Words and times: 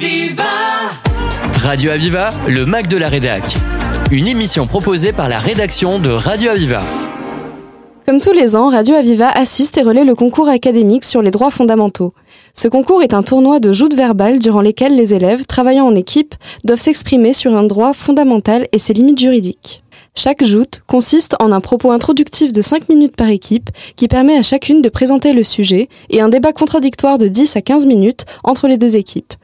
Aviva 0.00 0.44
Radio 1.60 1.90
Aviva, 1.90 2.30
le 2.46 2.64
Mac 2.66 2.86
de 2.86 2.96
la 2.96 3.08
Rédac. 3.08 3.42
Une 4.12 4.28
émission 4.28 4.68
proposée 4.68 5.12
par 5.12 5.28
la 5.28 5.40
rédaction 5.40 5.98
de 5.98 6.10
Radio 6.10 6.50
Aviva. 6.50 6.82
Comme 8.06 8.20
tous 8.20 8.30
les 8.30 8.54
ans, 8.54 8.68
Radio 8.68 8.94
Aviva 8.94 9.28
assiste 9.28 9.76
et 9.76 9.82
relaie 9.82 10.04
le 10.04 10.14
concours 10.14 10.48
académique 10.48 11.04
sur 11.04 11.20
les 11.20 11.32
droits 11.32 11.50
fondamentaux. 11.50 12.14
Ce 12.54 12.68
concours 12.68 13.02
est 13.02 13.12
un 13.12 13.24
tournoi 13.24 13.58
de 13.58 13.72
joutes 13.72 13.94
verbales 13.94 14.38
durant 14.38 14.60
lesquelles 14.60 14.94
les 14.94 15.14
élèves, 15.14 15.46
travaillant 15.46 15.86
en 15.86 15.96
équipe, 15.96 16.36
doivent 16.64 16.78
s'exprimer 16.78 17.32
sur 17.32 17.56
un 17.56 17.64
droit 17.64 17.92
fondamental 17.92 18.68
et 18.70 18.78
ses 18.78 18.92
limites 18.92 19.18
juridiques. 19.18 19.82
Chaque 20.14 20.44
joute 20.44 20.82
consiste 20.86 21.34
en 21.40 21.50
un 21.50 21.60
propos 21.60 21.90
introductif 21.90 22.52
de 22.52 22.62
5 22.62 22.88
minutes 22.88 23.16
par 23.16 23.30
équipe 23.30 23.70
qui 23.96 24.06
permet 24.06 24.38
à 24.38 24.42
chacune 24.42 24.80
de 24.80 24.90
présenter 24.90 25.32
le 25.32 25.42
sujet 25.42 25.88
et 26.08 26.20
un 26.20 26.28
débat 26.28 26.52
contradictoire 26.52 27.18
de 27.18 27.26
10 27.26 27.56
à 27.56 27.62
15 27.62 27.86
minutes 27.86 28.26
entre 28.44 28.68
les 28.68 28.76
deux 28.76 28.96
équipes. 28.96 29.34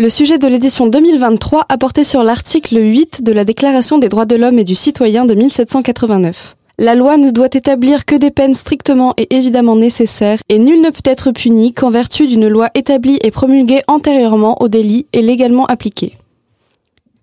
Le 0.00 0.10
sujet 0.10 0.38
de 0.38 0.46
l'édition 0.46 0.86
2023 0.86 1.66
a 1.68 1.76
porté 1.76 2.04
sur 2.04 2.22
l'article 2.22 2.76
8 2.76 3.24
de 3.24 3.32
la 3.32 3.44
Déclaration 3.44 3.98
des 3.98 4.08
droits 4.08 4.26
de 4.26 4.36
l'homme 4.36 4.60
et 4.60 4.64
du 4.64 4.76
citoyen 4.76 5.24
de 5.24 5.34
1789. 5.34 6.54
La 6.78 6.94
loi 6.94 7.16
ne 7.16 7.32
doit 7.32 7.48
établir 7.52 8.04
que 8.04 8.14
des 8.14 8.30
peines 8.30 8.54
strictement 8.54 9.14
et 9.16 9.34
évidemment 9.34 9.74
nécessaires 9.74 10.38
et 10.48 10.60
nul 10.60 10.82
ne 10.82 10.90
peut 10.90 11.02
être 11.02 11.32
puni 11.32 11.72
qu'en 11.72 11.90
vertu 11.90 12.28
d'une 12.28 12.46
loi 12.46 12.70
établie 12.76 13.18
et 13.24 13.32
promulguée 13.32 13.82
antérieurement 13.88 14.62
au 14.62 14.68
délit 14.68 15.06
et 15.12 15.20
légalement 15.20 15.66
appliquée. 15.66 16.12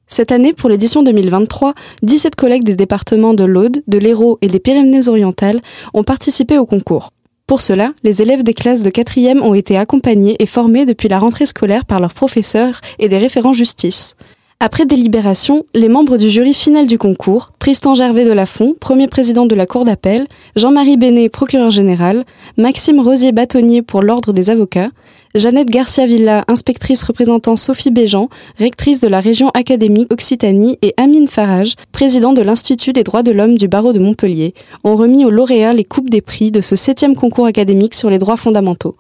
Cette 0.08 0.34
année, 0.34 0.52
pour 0.52 0.70
l'édition 0.70 1.02
2023, 1.02 1.76
17 2.03 2.36
collègues 2.36 2.66
des 2.66 2.76
départements 2.76 3.34
de 3.34 3.45
l'Aude, 3.45 3.84
de 3.88 3.98
l'Hérault 3.98 4.38
et 4.42 4.50
des 4.50 4.59
Pyrénées-Orientales 4.59 5.62
ont 5.94 6.03
participé 6.03 6.58
au 6.58 6.66
concours. 6.66 7.12
Pour 7.48 7.62
cela, 7.62 7.94
les 8.02 8.23
élèves 8.23 8.41
des 8.41 8.55
classes 8.55 8.81
de 8.81 8.90
4e 8.90 9.40
ont 9.40 9.53
été 9.53 9.77
accompagnés 9.77 10.36
et 10.40 10.48
formés 10.48 10.88
depuis 10.88 11.09
la 11.09 11.20
rentrée 11.20 11.45
scolaire 11.45 11.86
par 11.86 11.99
leurs 11.99 12.16
professeurs 12.16 12.81
et 12.98 13.08
des 13.08 13.20
référents 13.20 13.53
justice. 13.53 14.16
Après 14.62 14.86
délibération, 14.86 15.66
les 15.73 15.89
membres 15.89 16.17
du 16.17 16.30
jury 16.30 16.53
final 16.53 16.88
du 16.88 16.98
concours, 16.98 17.52
Tristan 17.59 17.94
Gervais 17.94 18.23
de 18.23 18.31
Lafont, 18.31 18.73
premier 18.80 19.08
président 19.08 19.45
de 19.45 19.53
la 19.53 19.66
Cour 19.66 19.84
d'appel, 19.84 20.28
Jean-Marie 20.56 20.95
Bénet, 20.95 21.28
procureur 21.28 21.72
général, 21.72 22.23
Maxime 22.58 23.02
Rosier-Bâtonnier 23.02 23.81
pour 23.81 24.02
l'Ordre 24.02 24.31
des 24.31 24.50
avocats, 24.50 24.92
Jeannette 25.36 25.70
Garcia-Villa, 25.70 26.45
inspectrice 26.48 27.03
représentant 27.03 27.58
Sophie 27.58 27.92
Béjean, 27.92 28.30
rectrice 28.58 29.02
de 29.02 29.09
la 29.09 29.20
région 29.20 29.50
académique 29.50 30.11
Occitanie, 30.14 30.80
et 30.81 30.94
Amine 30.95 31.28
Farage, 31.28 31.76
président 31.92 32.31
de 32.31 32.42
l'Institut 32.42 32.94
des 32.94 33.03
droits 33.03 33.23
de 33.23 33.33
l'homme 33.33 33.58
du 33.58 33.67
barreau 33.67 33.92
de 33.92 34.00
Montpellier, 34.00 34.53
ont 34.86 34.95
remis 34.95 35.26
aux 35.26 35.30
lauréats 35.30 35.73
les 35.73 35.83
coupes 35.83 36.09
des 36.09 36.22
prix 36.22 36.52
de 36.52 36.61
ce 36.61 36.78
septième 36.78 37.16
concours 37.16 37.45
académique 37.45 37.94
sur 37.94 38.09
les 38.09 38.20
droits 38.20 38.38
fondamentaux. 38.38 38.95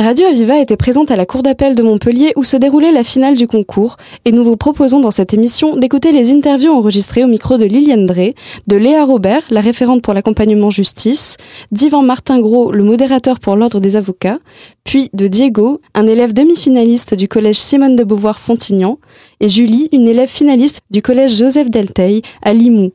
Radio 0.00 0.28
Aviva 0.28 0.60
était 0.60 0.76
présente 0.76 1.10
à 1.10 1.16
la 1.16 1.26
Cour 1.26 1.42
d'appel 1.42 1.74
de 1.74 1.82
Montpellier 1.82 2.32
où 2.36 2.44
se 2.44 2.56
déroulait 2.56 2.92
la 2.92 3.02
finale 3.02 3.34
du 3.34 3.48
concours 3.48 3.96
et 4.24 4.30
nous 4.30 4.44
vous 4.44 4.56
proposons 4.56 5.00
dans 5.00 5.10
cette 5.10 5.34
émission 5.34 5.74
d'écouter 5.74 6.12
les 6.12 6.32
interviews 6.32 6.70
enregistrées 6.70 7.24
au 7.24 7.26
micro 7.26 7.56
de 7.56 7.64
Liliane 7.64 8.06
Drey, 8.06 8.36
de 8.68 8.76
Léa 8.76 9.04
Robert, 9.04 9.42
la 9.50 9.60
référente 9.60 10.02
pour 10.02 10.14
l'accompagnement 10.14 10.70
justice, 10.70 11.36
d'Yvan 11.72 12.02
Martin 12.02 12.38
Gros, 12.38 12.70
le 12.70 12.84
modérateur 12.84 13.40
pour 13.40 13.56
l'ordre 13.56 13.80
des 13.80 13.96
avocats, 13.96 14.38
puis 14.84 15.10
de 15.14 15.26
Diego, 15.26 15.80
un 15.96 16.06
élève 16.06 16.32
demi-finaliste 16.32 17.14
du 17.14 17.26
collège 17.26 17.58
Simone 17.58 17.96
de 17.96 18.04
Beauvoir-Fontignan, 18.04 19.00
et 19.40 19.48
Julie, 19.48 19.88
une 19.90 20.06
élève 20.06 20.28
finaliste 20.28 20.80
du 20.92 21.02
collège 21.02 21.36
Joseph 21.36 21.70
Delteil 21.70 22.22
à 22.44 22.52
Limoux. 22.52 22.92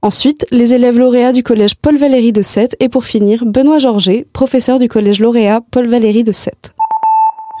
Ensuite, 0.00 0.46
les 0.52 0.74
élèves 0.74 0.96
lauréats 0.96 1.32
du 1.32 1.42
collège 1.42 1.74
Paul 1.74 1.96
Valéry 1.96 2.32
de 2.32 2.40
Sète 2.40 2.76
et 2.78 2.88
pour 2.88 3.04
finir, 3.04 3.44
Benoît 3.44 3.78
Georget, 3.78 4.26
professeur 4.32 4.78
du 4.78 4.88
collège 4.88 5.18
lauréat 5.18 5.60
Paul 5.72 5.88
Valéry 5.88 6.22
de 6.22 6.30
Sète. 6.30 6.72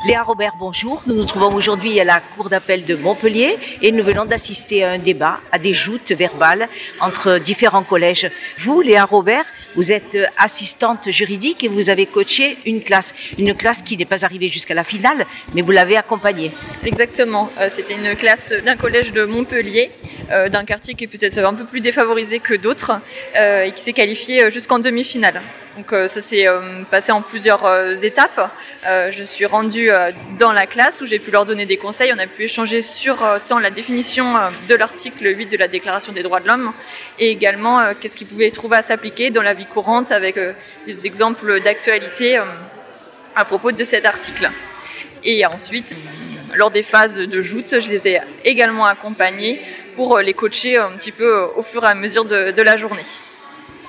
Léa 0.06 0.22
Robert, 0.22 0.52
bonjour. 0.56 1.02
Nous 1.08 1.14
nous 1.14 1.24
trouvons 1.24 1.52
aujourd'hui 1.52 1.98
à 1.98 2.04
la 2.04 2.20
Cour 2.20 2.48
d'appel 2.48 2.84
de 2.84 2.94
Montpellier 2.94 3.58
et 3.82 3.90
nous 3.90 4.04
venons 4.04 4.24
d'assister 4.24 4.84
à 4.84 4.92
un 4.92 4.98
débat, 4.98 5.40
à 5.50 5.58
des 5.58 5.72
joutes 5.72 6.12
verbales 6.12 6.68
entre 7.00 7.40
différents 7.40 7.82
collèges. 7.82 8.30
Vous, 8.58 8.80
Léa 8.80 9.04
Robert, 9.04 9.44
vous 9.74 9.90
êtes 9.90 10.16
assistante 10.36 11.10
juridique 11.10 11.64
et 11.64 11.68
vous 11.68 11.90
avez 11.90 12.06
coaché 12.06 12.58
une 12.64 12.80
classe. 12.80 13.12
Une 13.38 13.54
classe 13.56 13.82
qui 13.82 13.96
n'est 13.96 14.04
pas 14.04 14.24
arrivée 14.24 14.48
jusqu'à 14.48 14.74
la 14.74 14.84
finale, 14.84 15.26
mais 15.54 15.62
vous 15.62 15.72
l'avez 15.72 15.96
accompagnée. 15.96 16.52
Exactement. 16.84 17.50
Euh, 17.58 17.66
C'était 17.68 17.94
une 17.94 18.14
classe 18.14 18.52
d'un 18.64 18.76
collège 18.76 19.12
de 19.12 19.24
Montpellier, 19.24 19.90
euh, 20.30 20.48
d'un 20.48 20.64
quartier 20.64 20.94
qui 20.94 21.04
est 21.04 21.08
peut-être 21.08 21.38
un 21.38 21.54
peu 21.54 21.64
plus 21.64 21.80
défavorisé 21.80 22.38
que 22.38 22.54
d'autres 22.54 22.92
euh, 23.36 23.64
et 23.64 23.72
qui 23.72 23.82
s'est 23.82 23.92
qualifié 23.92 24.48
jusqu'en 24.48 24.78
demi-finale. 24.78 25.42
Donc 25.78 25.92
euh, 25.92 26.08
ça 26.08 26.20
s'est 26.20 26.48
euh, 26.48 26.82
passé 26.90 27.12
en 27.12 27.22
plusieurs 27.22 27.64
euh, 27.64 27.94
étapes. 27.94 28.50
je 28.84 29.22
suis 29.22 29.46
rendue 29.46 29.90
dans 30.36 30.50
la 30.50 30.66
classe 30.66 31.00
où 31.00 31.06
j'ai 31.06 31.20
pu 31.20 31.30
leur 31.30 31.44
donner 31.44 31.66
des 31.66 31.76
conseils. 31.76 32.12
On 32.12 32.18
a 32.18 32.26
pu 32.26 32.42
échanger 32.42 32.80
sur 32.80 33.24
tant 33.46 33.60
la 33.60 33.70
définition 33.70 34.34
de 34.68 34.74
l'article 34.74 35.24
8 35.24 35.46
de 35.46 35.56
la 35.56 35.68
Déclaration 35.68 36.10
des 36.10 36.24
droits 36.24 36.40
de 36.40 36.48
l'homme 36.48 36.72
et 37.20 37.30
également 37.30 37.94
qu'est-ce 37.94 38.16
qu'ils 38.16 38.26
pouvaient 38.26 38.50
trouver 38.50 38.78
à 38.78 38.82
s'appliquer 38.82 39.30
dans 39.30 39.42
la 39.42 39.54
vie 39.54 39.66
courante 39.66 40.10
avec 40.10 40.36
des 40.84 41.06
exemples 41.06 41.60
d'actualité 41.60 42.40
à 43.36 43.44
propos 43.44 43.70
de 43.70 43.84
cet 43.84 44.04
article. 44.04 44.50
Et 45.22 45.46
ensuite, 45.46 45.94
lors 46.54 46.72
des 46.72 46.82
phases 46.82 47.18
de 47.18 47.42
joute, 47.42 47.78
je 47.78 47.88
les 47.88 48.08
ai 48.08 48.20
également 48.44 48.86
accompagnés 48.86 49.60
pour 49.94 50.18
les 50.18 50.34
coacher 50.34 50.78
un 50.78 50.90
petit 50.90 51.12
peu 51.12 51.42
au 51.54 51.62
fur 51.62 51.84
et 51.84 51.88
à 51.88 51.94
mesure 51.94 52.24
de, 52.24 52.50
de 52.50 52.62
la 52.62 52.76
journée. 52.76 53.02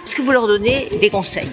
Est-ce 0.06 0.16
que 0.16 0.22
vous 0.22 0.32
leur 0.32 0.48
donnez 0.48 0.90
des 1.02 1.10
conseils? 1.10 1.50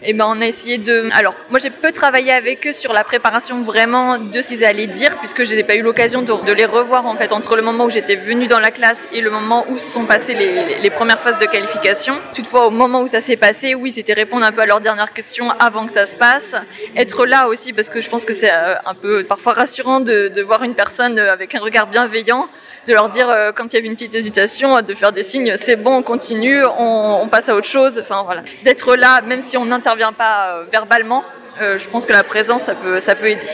Et 0.00 0.10
eh 0.10 0.12
ben 0.12 0.26
on 0.28 0.40
a 0.40 0.46
essayé 0.46 0.78
de. 0.78 1.08
Alors 1.12 1.34
moi 1.50 1.58
j'ai 1.58 1.70
peu 1.70 1.90
travaillé 1.90 2.30
avec 2.30 2.64
eux 2.68 2.72
sur 2.72 2.92
la 2.92 3.02
préparation 3.02 3.62
vraiment 3.62 4.16
de 4.16 4.40
ce 4.40 4.46
qu'ils 4.46 4.64
allaient 4.64 4.86
dire 4.86 5.16
puisque 5.18 5.42
je 5.42 5.56
n'ai 5.56 5.64
pas 5.64 5.74
eu 5.74 5.82
l'occasion 5.82 6.22
de, 6.22 6.52
les 6.52 6.66
revoir 6.66 7.04
en 7.06 7.16
fait 7.16 7.32
entre 7.32 7.56
le 7.56 7.62
moment 7.62 7.86
où 7.86 7.90
j'étais 7.90 8.14
venue 8.14 8.46
dans 8.46 8.60
la 8.60 8.70
classe 8.70 9.08
et 9.12 9.20
le 9.20 9.30
moment 9.30 9.66
où 9.68 9.76
se 9.76 9.90
sont 9.90 10.04
passées 10.04 10.34
les, 10.34 10.90
premières 10.90 11.18
phases 11.18 11.38
de 11.38 11.46
qualification. 11.46 12.14
Toutefois 12.32 12.68
au 12.68 12.70
moment 12.70 13.02
où 13.02 13.08
ça 13.08 13.20
s'est 13.20 13.36
passé, 13.36 13.74
oui 13.74 13.90
c'était 13.90 14.12
répondre 14.12 14.46
un 14.46 14.52
peu 14.52 14.60
à 14.60 14.66
leurs 14.66 14.80
dernières 14.80 15.12
questions 15.12 15.50
avant 15.58 15.84
que 15.84 15.92
ça 15.92 16.06
se 16.06 16.14
passe, 16.14 16.54
être 16.94 17.26
là 17.26 17.48
aussi 17.48 17.72
parce 17.72 17.90
que 17.90 18.00
je 18.00 18.08
pense 18.08 18.24
que 18.24 18.32
c'est 18.32 18.52
euh, 18.52 18.76
un 18.86 18.94
peu 18.94 19.24
parfois 19.24 19.54
rassurant 19.54 19.98
de, 19.98 20.28
de, 20.28 20.42
voir 20.42 20.62
une 20.62 20.74
personne 20.74 21.18
avec 21.18 21.56
un 21.56 21.60
regard 21.60 21.88
bienveillant, 21.88 22.48
de 22.86 22.92
leur 22.94 23.08
dire 23.08 23.28
euh, 23.28 23.50
quand 23.50 23.72
il 23.72 23.74
y 23.74 23.78
avait 23.78 23.88
une 23.88 23.94
petite 23.94 24.14
hésitation, 24.14 24.80
de 24.80 24.94
faire 24.94 25.10
des 25.12 25.24
signes, 25.24 25.56
c'est 25.56 25.76
bon, 25.76 25.96
on 25.96 26.02
continue, 26.02 26.64
on, 26.64 27.20
on 27.22 27.26
passe 27.26 27.48
à 27.48 27.56
autre 27.56 27.66
chose. 27.66 27.98
Enfin 28.00 28.22
voilà, 28.24 28.42
d'être 28.62 28.94
là 28.94 29.22
même 29.22 29.40
si 29.40 29.56
on 29.56 29.70
intervient 29.72 29.87
intervient 29.88 30.12
pas 30.12 30.52
euh, 30.52 30.64
verbalement, 30.70 31.24
euh, 31.62 31.78
je 31.78 31.88
pense 31.88 32.04
que 32.04 32.12
la 32.12 32.22
présence, 32.22 32.64
ça 32.64 32.74
peut, 32.74 33.00
ça 33.00 33.14
peut 33.14 33.30
aider. 33.30 33.46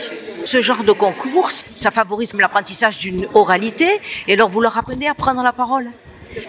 Ce 0.43 0.59
genre 0.59 0.83
de 0.83 0.91
concours, 0.91 1.49
ça 1.51 1.91
favorise 1.91 2.33
l'apprentissage 2.33 2.97
d'une 2.97 3.25
oralité, 3.33 3.87
et 4.27 4.33
alors 4.33 4.49
vous 4.49 4.59
leur 4.59 4.77
apprenez 4.77 5.07
à 5.07 5.13
prendre 5.13 5.41
la 5.41 5.53
parole? 5.53 5.87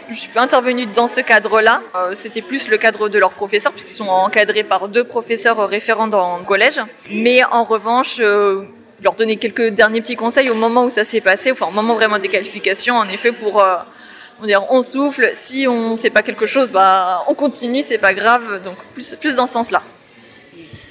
Je 0.08 0.14
suis 0.14 0.30
pas 0.30 0.41
intervenue 0.41 0.86
dans 0.86 1.06
ce 1.06 1.20
cadre-là. 1.20 1.82
Euh, 1.94 2.14
c'était 2.14 2.42
plus 2.42 2.66
le 2.66 2.78
cadre 2.78 3.08
de 3.08 3.19
leurs 3.20 3.34
professeurs, 3.34 3.70
puisqu'ils 3.70 3.94
sont 3.94 4.08
encadrés 4.08 4.64
par 4.64 4.88
deux 4.88 5.04
professeurs 5.04 5.69
référents 5.69 6.08
dans 6.08 6.38
le 6.38 6.44
collège. 6.44 6.80
Mais 7.12 7.44
en 7.44 7.62
revanche, 7.62 8.18
leur 8.18 9.14
donner 9.16 9.36
quelques 9.36 9.68
derniers 9.68 10.00
petits 10.00 10.16
conseils 10.16 10.50
au 10.50 10.54
moment 10.54 10.86
où 10.86 10.91
ça 10.91 11.04
s'est 11.04 11.20
passé, 11.20 11.53
enfin 11.53 11.66
au 11.66 11.70
moment 11.70 11.94
vraiment 11.94 12.18
des 12.18 12.28
qualifications, 12.28 12.97
en 12.97 13.08
effet, 13.08 13.30
pour 13.30 13.62
on, 14.41 14.47
dire, 14.47 14.62
on 14.70 14.82
souffle. 14.82 15.30
Si 15.34 15.66
on 15.69 15.91
ne 15.91 15.97
sait 15.97 16.10
pas 16.10 16.22
quelque 16.22 16.47
chose, 16.47 16.70
bah, 16.72 17.24
on 17.28 17.34
continue, 17.34 17.82
c'est 17.82 17.98
pas 17.98 18.14
grave. 18.14 18.62
Donc 18.62 18.76
plus, 18.94 19.16
plus 19.20 19.34
dans 19.34 19.47
ce 19.47 19.54
sens-là. 19.54 19.82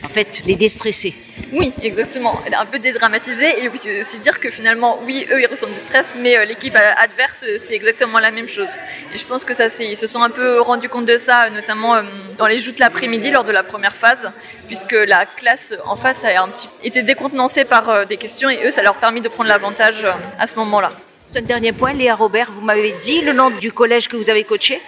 En 0.04 0.10
fait, 0.10 0.44
les 0.46 0.56
déstresser. 0.56 1.16
Oui, 1.52 1.74
exactement. 1.82 2.40
Un 2.58 2.66
peu 2.66 2.78
dédramatiser 2.80 3.64
et 3.64 3.70
aussi 3.70 4.18
dire 4.20 4.40
que 4.40 4.50
finalement, 4.50 5.00
oui, 5.06 5.26
eux, 5.32 5.42
ils 5.42 5.48
ressentent 5.48 5.72
du 5.72 5.80
stress, 5.80 6.16
mais 6.18 6.38
euh, 6.38 6.46
l'équipe 6.46 6.76
adverse, 6.76 7.46
c'est 7.58 7.74
exactement 7.74 8.20
la 8.20 8.30
même 8.30 8.48
chose. 8.48 8.76
Et 9.14 9.18
je 9.18 9.26
pense 9.26 9.44
que 9.44 9.54
ça, 9.54 9.66
ils 9.80 9.98
se 9.98 10.06
sont 10.06 10.22
un 10.22 10.30
peu 10.30 10.62
rendus 10.62 10.90
compte 10.90 11.06
de 11.06 11.18
ça, 11.18 11.50
notamment 11.50 11.96
euh, 11.96 12.04
dans 12.38 12.46
les 12.46 12.60
joutes 12.60 12.80
l'après-midi 12.80 13.32
lors 13.32 13.44
de 13.44 13.52
la 13.52 13.64
première 13.64 13.96
phase, 13.96 14.32
puisque 14.68 14.94
la 14.94 15.26
classe 15.26 15.74
en 15.86 15.96
face 15.96 16.24
a 16.24 16.42
un 16.42 16.50
petit, 16.50 16.70
été 16.84 17.02
décontenancée 17.02 17.66
par 17.66 17.90
euh, 17.90 18.06
des 18.06 18.18
questions 18.18 18.50
et 18.50 18.60
eux, 18.66 18.72
ça 18.72 18.84
leur 18.84 18.98
a 18.98 19.00
permis 19.00 19.22
de 19.22 19.30
prendre 19.30 19.50
l'avantage 19.50 20.06
à 20.38 20.46
ce 20.46 20.56
moment-là. 20.56 20.92
Un 21.34 21.42
dernier 21.42 21.72
point, 21.72 21.94
Léa 21.94 22.16
Robert, 22.16 22.52
vous 22.52 22.62
m'avez 22.62 22.94
dit 23.04 23.22
le 23.22 23.34
nom 23.34 23.50
du 23.50 23.72
collège 23.72 24.08
que 24.08 24.16
vous 24.16 24.30
avez 24.30 24.44
coaché 24.44 24.82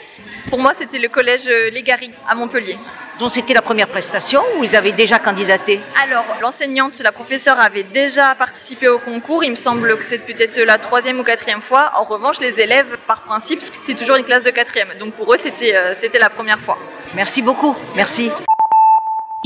Pour 0.50 0.60
moi, 0.60 0.74
c'était 0.74 1.00
le 1.00 1.10
collège 1.10 1.50
Légari 1.72 2.12
à 2.28 2.36
Montpellier. 2.36 2.78
Donc 3.19 3.31
c'était 3.31 3.54
la 3.54 3.63
première 3.63 3.88
prestation 3.88 4.42
ou 4.57 4.63
ils 4.63 4.75
avaient 4.75 4.92
déjà 4.92 5.18
candidaté 5.18 5.80
Alors 6.04 6.25
l'enseignante, 6.42 7.00
la 7.00 7.12
professeure 7.12 7.60
avait 7.60 7.84
déjà 7.84 8.36
participé 8.36 8.88
au 8.88 9.00
concours. 9.00 9.44
Il 9.44 9.51
me 9.51 9.56
semble 9.56 9.98
que 9.98 10.04
c'est 10.04 10.19
peut-être 10.19 10.60
la 10.60 10.78
troisième 10.78 11.19
ou 11.19 11.24
quatrième 11.24 11.62
fois. 11.62 11.92
En 11.95 12.04
revanche, 12.04 12.40
les 12.40 12.62
élèves, 12.62 12.98
par 13.07 13.22
principe, 13.22 13.63
c'est 13.81 13.95
toujours 13.95 14.18
une 14.18 14.24
classe 14.24 14.44
de 14.44 14.51
quatrième. 14.51 14.90
Donc 15.00 15.13
pour 15.13 15.33
eux, 15.33 15.38
c'était 15.38 15.75
euh, 15.75 15.95
c'était 15.95 16.19
la 16.19 16.30
première 16.30 16.60
fois. 16.60 16.78
Merci 17.16 17.42
beaucoup. 17.42 17.75
Merci. 17.95 18.30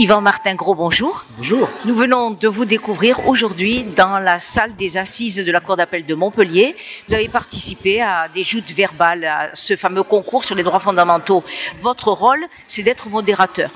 Yvan 0.02 0.20
Martin 0.20 0.56
Gros, 0.56 0.74
bonjour. 0.74 1.28
Bonjour. 1.38 1.70
Nous 1.86 1.94
venons 1.94 2.32
de 2.32 2.48
vous 2.48 2.66
découvrir 2.66 3.28
aujourd'hui 3.28 3.84
dans 3.84 4.18
la 4.18 4.40
salle 4.40 4.76
des 4.76 4.98
assises 4.98 5.46
de 5.46 5.52
la 5.52 5.60
Cour 5.60 5.78
d'appel 5.78 6.08
de 6.08 6.16
Montpellier. 6.16 6.76
Vous 7.08 7.14
avez 7.14 7.28
participé 7.28 8.02
à 8.02 8.28
des 8.34 8.42
joutes 8.42 8.72
verbales, 8.72 9.26
à 9.26 9.52
ce 9.54 9.76
fameux 9.76 10.02
concours 10.02 10.44
sur 10.44 10.56
les 10.56 10.64
droits 10.64 10.80
fondamentaux. 10.80 11.44
Votre 11.82 12.08
rôle, 12.08 12.44
c'est 12.66 12.82
d'être 12.82 13.10
modérateur. 13.10 13.70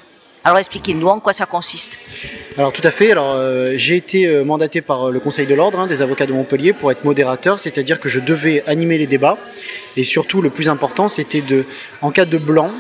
Alors 0.44 0.58
expliquez-nous 0.58 1.08
en 1.08 1.20
quoi 1.20 1.32
ça 1.32 1.46
consiste. 1.46 2.00
Alors 2.58 2.74
tout 2.74 2.82
à 2.84 2.90
fait. 2.90 3.12
Alors 3.12 3.34
euh, 3.36 3.74
j'ai 3.76 3.96
été 3.96 4.26
euh, 4.26 4.44
mandaté 4.44 4.82
par 4.82 5.12
le 5.12 5.20
Conseil 5.20 5.46
de 5.46 5.54
l'ordre 5.54 5.80
hein, 5.80 5.86
des 5.86 6.02
avocats 6.02 6.26
de 6.26 6.34
Montpellier 6.34 6.74
pour 6.74 6.92
être 6.92 7.04
modérateur, 7.04 7.60
c'est-à-dire 7.60 8.00
que 8.00 8.10
je 8.10 8.20
devais 8.20 8.64
animer 8.66 8.98
les 8.98 9.06
débats 9.06 9.38
et 9.96 10.02
surtout 10.02 10.42
le 10.42 10.50
plus 10.50 10.70
important 10.70 11.08
c'était 11.08 11.42
de, 11.42 11.66
en 12.02 12.10
cas 12.10 12.26
de 12.26 12.40
blanc, 12.40 12.72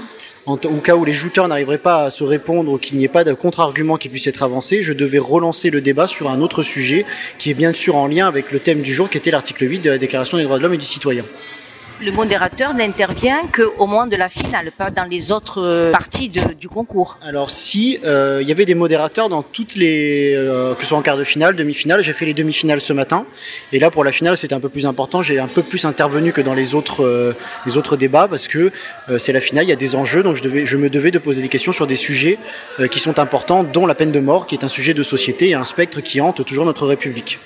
en 0.45 0.53
au 0.53 0.77
cas 0.77 0.95
où 0.95 1.05
les 1.05 1.13
jouteurs 1.13 1.47
n'arriveraient 1.47 1.77
pas 1.77 2.03
à 2.03 2.09
se 2.09 2.23
répondre 2.23 2.71
ou 2.71 2.77
qu'il 2.77 2.97
n'y 2.97 3.03
ait 3.03 3.09
pas 3.09 3.23
de 3.23 3.33
contre-argument 3.33 3.97
qui 3.97 4.09
puisse 4.09 4.27
être 4.27 4.43
avancé, 4.43 4.81
je 4.81 4.93
devais 4.93 5.19
relancer 5.19 5.69
le 5.69 5.81
débat 5.81 6.07
sur 6.07 6.29
un 6.29 6.41
autre 6.41 6.63
sujet 6.63 7.05
qui 7.39 7.49
est 7.49 7.55
bien 7.55 7.73
sûr 7.73 7.95
en 7.95 8.07
lien 8.07 8.27
avec 8.27 8.51
le 8.51 8.59
thème 8.59 8.81
du 8.81 8.93
jour 8.93 9.09
qui 9.09 9.17
était 9.17 9.31
l'article 9.31 9.69
8 9.69 9.79
de 9.79 9.89
la 9.89 9.97
Déclaration 9.97 10.37
des 10.37 10.43
droits 10.43 10.57
de 10.57 10.63
l'homme 10.63 10.73
et 10.73 10.77
du 10.77 10.85
citoyen 10.85 11.23
le 12.01 12.11
modérateur 12.11 12.73
n'intervient 12.73 13.47
qu'au 13.47 13.87
moment 13.87 14.07
de 14.07 14.15
la 14.15 14.29
finale, 14.29 14.71
pas 14.77 14.89
dans 14.89 15.05
les 15.05 15.31
autres 15.31 15.61
euh, 15.63 15.91
parties 15.91 16.29
du 16.29 16.67
concours. 16.67 17.17
Alors 17.21 17.51
si, 17.51 17.99
euh, 18.03 18.39
il 18.41 18.47
y 18.47 18.51
avait 18.51 18.65
des 18.65 18.75
modérateurs 18.75 19.29
dans 19.29 19.41
toutes 19.41 19.75
les, 19.75 20.33
euh, 20.35 20.75
que 20.75 20.81
ce 20.81 20.89
soit 20.89 20.97
en 20.97 21.01
quart 21.01 21.17
de 21.17 21.23
finale, 21.23 21.55
demi-finale, 21.55 22.03
j'ai 22.03 22.13
fait 22.13 22.25
les 22.25 22.33
demi-finales 22.33 22.81
ce 22.81 22.93
matin, 22.93 23.25
et 23.71 23.79
là 23.79 23.91
pour 23.91 24.03
la 24.03 24.11
finale 24.11 24.37
c'était 24.37 24.55
un 24.55 24.59
peu 24.59 24.69
plus 24.69 24.85
important, 24.85 25.21
j'ai 25.21 25.39
un 25.39 25.47
peu 25.47 25.63
plus 25.63 25.85
intervenu 25.85 26.33
que 26.33 26.41
dans 26.41 26.53
les 26.53 26.75
autres, 26.75 27.35
débats, 27.97 28.27
parce 28.27 28.47
que 28.47 28.71
c'est 29.17 29.31
la 29.31 29.41
finale, 29.41 29.65
il 29.65 29.69
y 29.69 29.73
a 29.73 29.77
des 29.77 29.95
enjeux, 29.95 30.23
donc 30.23 30.37
je 30.37 30.77
me 30.77 30.89
devais 30.89 31.11
de 31.11 31.19
poser 31.19 31.41
des 31.41 31.49
questions 31.49 31.71
sur 31.71 31.87
des 31.87 31.95
sujets 31.95 32.37
qui 32.91 32.99
sont 32.99 33.19
importants, 33.19 33.63
dont 33.63 33.85
la 33.85 33.95
peine 33.95 34.11
de 34.11 34.19
mort, 34.19 34.47
qui 34.47 34.55
est 34.55 34.63
un 34.63 34.69
sujet 34.69 34.93
de 34.93 35.03
société 35.03 35.49
et 35.49 35.53
un 35.53 35.63
spectre 35.63 36.01
qui 36.01 36.19
hante 36.19 36.43
toujours 36.45 36.65
notre 36.65 36.85
République 36.85 37.39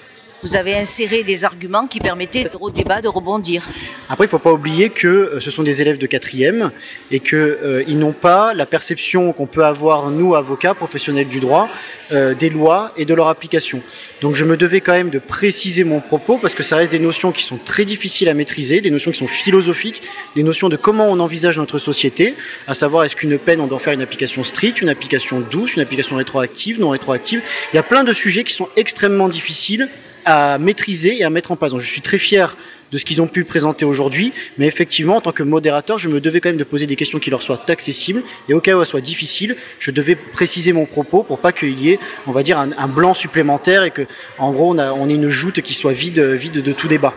vous 0.43 0.55
avez 0.55 0.75
inséré 0.75 1.23
des 1.23 1.45
arguments 1.45 1.87
qui 1.87 1.99
permettaient 1.99 2.49
au 2.59 2.69
débat 2.69 3.01
de 3.01 3.07
rebondir. 3.07 3.63
Après, 4.09 4.25
il 4.25 4.27
ne 4.27 4.31
faut 4.31 4.39
pas 4.39 4.53
oublier 4.53 4.89
que 4.89 5.07
euh, 5.07 5.39
ce 5.39 5.51
sont 5.51 5.63
des 5.63 5.81
élèves 5.81 5.97
de 5.97 6.07
quatrième 6.07 6.71
et 7.11 7.19
qu'ils 7.19 7.37
euh, 7.37 7.83
n'ont 7.87 8.13
pas 8.13 8.53
la 8.53 8.65
perception 8.65 9.33
qu'on 9.33 9.47
peut 9.47 9.65
avoir, 9.65 10.09
nous, 10.09 10.35
avocats, 10.35 10.73
professionnels 10.73 11.27
du 11.27 11.39
droit, 11.39 11.69
euh, 12.11 12.33
des 12.33 12.49
lois 12.49 12.91
et 12.97 13.05
de 13.05 13.13
leur 13.13 13.27
application. 13.27 13.81
Donc 14.21 14.35
je 14.35 14.45
me 14.45 14.57
devais 14.57 14.81
quand 14.81 14.93
même 14.93 15.09
de 15.09 15.19
préciser 15.19 15.83
mon 15.83 15.99
propos 15.99 16.37
parce 16.37 16.55
que 16.55 16.63
ça 16.63 16.75
reste 16.77 16.91
des 16.91 16.99
notions 16.99 17.31
qui 17.31 17.43
sont 17.43 17.57
très 17.57 17.85
difficiles 17.85 18.29
à 18.29 18.33
maîtriser, 18.33 18.81
des 18.81 18.89
notions 18.89 19.11
qui 19.11 19.17
sont 19.17 19.27
philosophiques, 19.27 20.01
des 20.35 20.43
notions 20.43 20.69
de 20.69 20.75
comment 20.75 21.07
on 21.07 21.19
envisage 21.19 21.57
notre 21.57 21.79
société, 21.79 22.35
à 22.67 22.73
savoir 22.73 23.03
est-ce 23.03 23.15
qu'une 23.15 23.37
peine, 23.37 23.61
on 23.61 23.67
doit 23.67 23.79
faire 23.79 23.93
une 23.93 24.01
application 24.01 24.43
stricte, 24.43 24.81
une 24.81 24.89
application 24.89 25.41
douce, 25.41 25.75
une 25.75 25.81
application 25.81 26.15
rétroactive, 26.15 26.79
non 26.79 26.89
rétroactive. 26.89 27.41
Il 27.73 27.75
y 27.75 27.79
a 27.79 27.83
plein 27.83 28.03
de 28.03 28.13
sujets 28.13 28.43
qui 28.43 28.53
sont 28.53 28.69
extrêmement 28.75 29.27
difficiles 29.27 29.89
à 30.29 30.59
maîtriser 30.59 31.17
et 31.17 31.23
à 31.23 31.31
mettre 31.31 31.51
en 31.51 31.55
place. 31.55 31.71
Donc 31.71 31.81
je 31.81 31.87
suis 31.87 32.01
très 32.01 32.19
fier 32.19 32.55
de 32.91 32.97
ce 32.99 33.05
qu'ils 33.05 33.19
ont 33.19 33.27
pu 33.27 33.43
présenter 33.43 33.83
aujourd'hui, 33.83 34.31
mais 34.59 34.67
effectivement, 34.67 35.15
en 35.15 35.21
tant 35.21 35.31
que 35.31 35.41
modérateur, 35.41 35.97
je 35.97 36.07
me 36.07 36.21
devais 36.21 36.39
quand 36.39 36.49
même 36.49 36.57
de 36.57 36.63
poser 36.63 36.85
des 36.85 36.95
questions 36.95 37.17
qui 37.17 37.31
leur 37.31 37.41
soient 37.41 37.63
accessibles, 37.67 38.23
et 38.47 38.53
au 38.53 38.61
cas 38.61 38.75
où 38.75 38.81
elles 38.81 38.85
soient 38.85 39.01
difficiles, 39.01 39.55
je 39.79 39.89
devais 39.89 40.15
préciser 40.15 40.71
mon 40.71 40.85
propos 40.85 41.23
pour 41.23 41.39
pas 41.39 41.51
qu'il 41.51 41.79
y 41.79 41.89
ait, 41.89 41.99
on 42.27 42.31
va 42.31 42.43
dire, 42.43 42.59
un, 42.59 42.87
blanc 42.87 43.15
supplémentaire 43.15 43.83
et 43.83 43.91
que, 43.91 44.03
en 44.37 44.51
gros, 44.51 44.75
on, 44.75 45.09
ait 45.09 45.13
une 45.13 45.29
joute 45.29 45.61
qui 45.61 45.73
soit 45.73 45.93
vide, 45.93 46.19
vide 46.19 46.61
de 46.61 46.71
tout 46.71 46.87
débat 46.87 47.13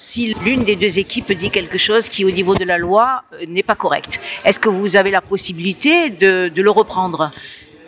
si 0.00 0.32
l'une 0.44 0.62
des 0.62 0.76
deux 0.76 1.00
équipes 1.00 1.32
dit 1.32 1.50
quelque 1.50 1.76
chose 1.76 2.08
qui, 2.08 2.24
au 2.24 2.30
niveau 2.30 2.54
de 2.54 2.62
la 2.62 2.78
loi, 2.78 3.24
euh, 3.32 3.46
n'est 3.48 3.64
pas 3.64 3.74
correct. 3.74 4.20
Est-ce 4.44 4.60
que 4.60 4.68
vous 4.68 4.96
avez 4.96 5.10
la 5.10 5.20
possibilité 5.20 6.08
de 6.08 6.62
le 6.62 6.70
reprendre? 6.70 7.32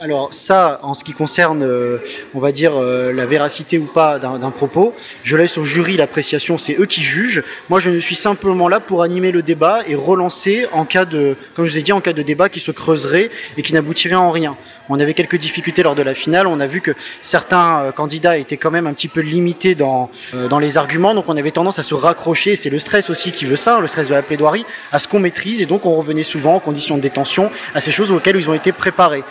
Alors 0.01 0.33
ça, 0.33 0.81
en 0.83 0.95
ce 0.95 1.05
qui 1.05 1.13
concerne, 1.13 1.63
euh, 1.63 1.99
on 2.35 2.41
va 2.41 2.53
dire, 2.53 2.73
euh, 2.75 3.13
la 3.13 3.27
véracité 3.27 3.79
ou 3.79 3.85
pas 3.85 4.19
d'un 4.19 4.51
propos, 4.51 4.95
je 5.25 5.37
laisse 5.37 5.59
au 5.59 5.63
jury 5.63 5.99
l'appréciation, 5.99 6.57
c'est 6.57 6.75
eux 6.81 6.87
qui 6.87 7.03
jugent. 7.03 7.43
Moi, 7.69 7.81
je 7.81 7.99
suis 7.99 8.15
simplement 8.15 8.69
là 8.69 8.81
pour 8.81 9.03
animer 9.03 9.31
le 9.31 9.43
débat 9.43 9.81
et 9.87 9.95
relancer 9.95 10.67
en 10.73 10.87
cas 10.87 11.05
de, 11.05 11.37
comme 11.55 11.67
je 11.67 11.73
vous 11.73 11.79
ai 11.79 11.83
dit, 11.83 11.93
en 11.93 12.01
cas 12.01 12.15
de 12.15 12.23
débat 12.23 12.49
qui 12.49 12.61
se 12.61 12.71
creuserait 12.71 13.31
et 13.59 13.63
qui 13.63 13.75
n'aboutirait 13.75 14.15
en 14.15 14.31
rien. 14.31 14.57
On 14.89 14.99
avait 14.99 15.13
quelques 15.13 15.37
difficultés 15.37 15.83
lors 15.83 15.95
de 15.95 16.03
la 16.03 16.15
finale. 16.15 16.47
On 16.47 16.61
a 16.61 16.67
vu 16.67 16.81
que 16.81 16.93
certains 17.21 17.81
euh, 17.81 17.93
candidats 17.93 18.39
étaient 18.39 18.57
quand 18.57 18.71
même 18.71 18.87
un 18.87 18.95
petit 18.95 19.09
peu 19.09 19.21
limités 19.21 19.75
dans, 19.75 20.11
dans 20.49 20.59
les 20.59 20.79
arguments, 20.79 21.15
donc 21.15 21.27
on 21.29 21.37
avait 21.37 21.51
tendance 21.51 21.79
à 21.79 21.83
se 21.83 21.95
raccrocher. 21.95 22.57
C'est 22.57 22.71
le 22.71 22.79
stress 22.79 23.11
aussi 23.11 23.33
qui 23.33 23.45
veut 23.45 23.57
ça, 23.57 23.79
le 23.81 23.87
stress 23.87 24.09
de 24.09 24.15
la 24.15 24.23
plaidoirie, 24.23 24.65
à 24.93 24.99
ce 24.99 25.09
qu'on 25.09 25.21
maîtrise, 25.21 25.61
et 25.61 25.67
donc 25.67 25.85
on 25.85 25.95
revenait 25.95 26.23
souvent 26.23 26.55
en 26.55 26.61
conditions 26.61 26.97
de 26.97 27.03
détention 27.03 27.51
à 27.75 27.83
ces 27.83 27.91
choses 27.91 28.11
auxquelles 28.11 28.37
ils 28.37 28.49
ont 28.49 28.55
été 28.55 28.73
préparés. 28.73 29.25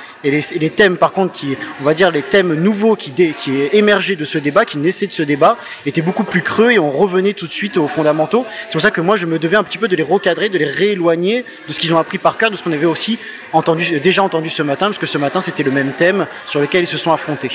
Les 0.59 0.69
thèmes, 0.69 0.97
par 0.97 1.11
contre, 1.11 1.33
qui, 1.33 1.57
on 1.81 1.83
va 1.83 1.93
dire, 1.93 2.11
les 2.11 2.21
thèmes 2.21 2.53
nouveaux 2.53 2.95
qui, 2.95 3.11
qui 3.11 3.51
émergé 3.71 4.15
de 4.15 4.25
ce 4.25 4.37
débat, 4.37 4.65
qui 4.65 4.77
naissaient 4.77 5.07
de 5.07 5.11
ce 5.11 5.23
débat, 5.23 5.57
étaient 5.85 6.01
beaucoup 6.01 6.23
plus 6.23 6.41
creux 6.41 6.71
et 6.71 6.79
on 6.79 6.91
revenait 6.91 7.33
tout 7.33 7.47
de 7.47 7.53
suite 7.53 7.77
aux 7.77 7.87
fondamentaux. 7.87 8.45
C'est 8.65 8.73
pour 8.73 8.81
ça 8.81 8.91
que 8.91 9.01
moi, 9.01 9.15
je 9.15 9.25
me 9.25 9.39
devais 9.39 9.57
un 9.57 9.63
petit 9.63 9.77
peu 9.77 9.87
de 9.87 9.95
les 9.95 10.03
recadrer, 10.03 10.49
de 10.49 10.57
les 10.57 10.65
rééloigner 10.65 11.45
de 11.67 11.73
ce 11.73 11.79
qu'ils 11.79 11.93
ont 11.93 11.97
appris 11.97 12.17
par 12.17 12.37
cœur, 12.37 12.51
de 12.51 12.55
ce 12.55 12.63
qu'on 12.63 12.71
avait 12.71 12.85
aussi 12.85 13.19
entendu, 13.53 13.99
déjà 13.99 14.23
entendu 14.23 14.49
ce 14.49 14.63
matin, 14.63 14.87
parce 14.87 14.99
que 14.99 15.05
ce 15.05 15.17
matin, 15.17 15.41
c'était 15.41 15.63
le 15.63 15.71
même 15.71 15.93
thème 15.93 16.27
sur 16.45 16.59
lequel 16.59 16.83
ils 16.83 16.87
se 16.87 16.97
sont 16.97 17.11
affrontés. 17.11 17.49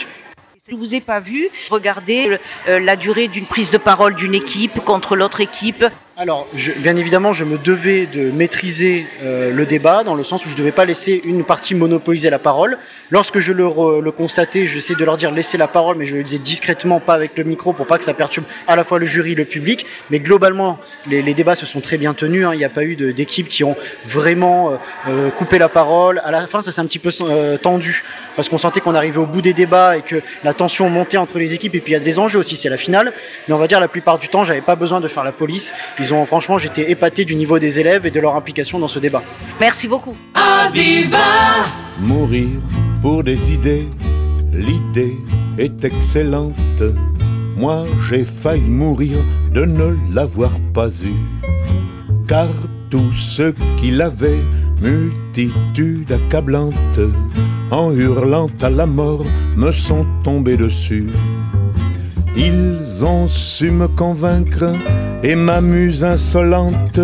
Je 0.66 0.74
ne 0.74 0.78
vous 0.78 0.94
ai 0.94 1.00
pas 1.02 1.20
vu 1.20 1.50
regarder 1.68 2.38
euh, 2.68 2.78
la 2.78 2.96
durée 2.96 3.28
d'une 3.28 3.44
prise 3.44 3.70
de 3.70 3.76
parole 3.76 4.14
d'une 4.14 4.34
équipe 4.34 4.80
contre 4.82 5.14
l'autre 5.14 5.42
équipe 5.42 5.84
alors, 6.16 6.46
bien 6.78 6.94
évidemment, 6.94 7.32
je 7.32 7.44
me 7.44 7.58
devais 7.58 8.06
de 8.06 8.30
maîtriser 8.30 9.04
euh, 9.24 9.50
le 9.52 9.66
débat 9.66 10.04
dans 10.04 10.14
le 10.14 10.22
sens 10.22 10.46
où 10.46 10.48
je 10.48 10.54
ne 10.54 10.58
devais 10.58 10.70
pas 10.70 10.84
laisser 10.84 11.20
une 11.24 11.42
partie 11.42 11.74
monopoliser 11.74 12.30
la 12.30 12.38
parole. 12.38 12.78
Lorsque 13.10 13.40
je 13.40 13.52
le, 13.52 13.64
le 14.00 14.12
constatais, 14.12 14.64
j'essayais 14.64 14.96
de 14.96 15.04
leur 15.04 15.16
dire 15.16 15.32
laissez 15.32 15.58
la 15.58 15.66
parole, 15.66 15.96
mais 15.96 16.06
je 16.06 16.14
le 16.14 16.22
disais 16.22 16.38
discrètement, 16.38 17.00
pas 17.00 17.14
avec 17.14 17.36
le 17.36 17.42
micro, 17.42 17.72
pour 17.72 17.88
pas 17.88 17.98
que 17.98 18.04
ça 18.04 18.14
perturbe 18.14 18.46
à 18.68 18.76
la 18.76 18.84
fois 18.84 19.00
le 19.00 19.06
jury, 19.06 19.34
le 19.34 19.44
public. 19.44 19.86
Mais 20.10 20.20
globalement, 20.20 20.78
les, 21.08 21.34
débats 21.34 21.56
se 21.56 21.66
sont 21.66 21.80
très 21.80 21.96
bien 21.96 22.14
tenus. 22.14 22.46
Hein. 22.46 22.50
Il 22.52 22.58
n'y 22.58 22.64
a 22.64 22.68
pas 22.68 22.84
eu 22.84 22.94
d'équipes 22.94 23.48
qui 23.48 23.64
ont 23.64 23.74
vraiment 24.06 24.70
euh, 24.70 24.76
euh, 25.08 25.30
coupé 25.30 25.58
la 25.58 25.68
parole. 25.68 26.22
À 26.24 26.30
la 26.30 26.46
fin, 26.46 26.62
ça 26.62 26.70
s'est 26.70 26.80
un 26.80 26.86
petit 26.86 27.00
peu 27.00 27.10
tendu 27.60 28.04
parce 28.36 28.48
qu'on 28.48 28.58
sentait 28.58 28.78
qu'on 28.78 28.94
arrivait 28.94 29.18
au 29.18 29.26
bout 29.26 29.42
des 29.42 29.52
débats 29.52 29.96
et 29.96 30.02
que 30.02 30.22
la 30.44 30.54
tension 30.54 30.88
montait 30.88 31.16
entre 31.16 31.40
les 31.40 31.54
équipes. 31.54 31.74
Et 31.74 31.80
puis 31.80 31.90
il 31.90 31.94
y 31.94 31.98
a 31.98 32.04
des 32.04 32.20
enjeux 32.20 32.38
aussi, 32.38 32.54
c'est 32.54 32.68
la 32.68 32.76
finale. 32.76 33.12
Mais 33.48 33.54
on 33.54 33.58
va 33.58 33.66
dire 33.66 33.80
la 33.80 33.88
plupart 33.88 34.20
du 34.20 34.28
temps, 34.28 34.44
j'avais 34.44 34.60
pas 34.60 34.76
besoin 34.76 35.00
de 35.00 35.08
faire 35.08 35.24
la 35.24 35.32
police 35.32 35.72
franchement, 36.26 36.58
j'étais 36.58 36.90
épaté 36.90 37.24
du 37.24 37.34
niveau 37.34 37.58
des 37.58 37.80
élèves 37.80 38.06
et 38.06 38.10
de 38.10 38.20
leur 38.20 38.36
implication 38.36 38.78
dans 38.78 38.88
ce 38.88 38.98
débat. 38.98 39.22
Merci 39.60 39.88
beaucoup. 39.88 40.16
Mourir 42.00 42.48
pour 43.02 43.22
des 43.22 43.52
idées, 43.52 43.88
l'idée 44.52 45.16
est 45.58 45.84
excellente. 45.84 46.82
Moi, 47.56 47.84
j'ai 48.08 48.24
failli 48.24 48.70
mourir 48.70 49.18
de 49.52 49.64
ne 49.64 49.96
l'avoir 50.12 50.52
pas 50.72 50.88
eu. 50.88 51.14
Car 52.26 52.48
tous 52.90 53.12
ceux 53.14 53.54
qui 53.76 53.90
l'avaient, 53.90 54.42
multitude 54.80 56.10
accablante, 56.10 57.00
en 57.70 57.92
hurlant 57.92 58.50
à 58.60 58.70
la 58.70 58.86
mort, 58.86 59.24
me 59.56 59.70
sont 59.72 60.06
tombés 60.24 60.56
dessus. 60.56 61.08
Ils 62.36 63.04
ont 63.04 63.28
su 63.28 63.70
me 63.70 63.86
convaincre 63.86 64.72
et 65.22 65.36
m'amuse 65.36 66.04
insolente, 66.04 67.00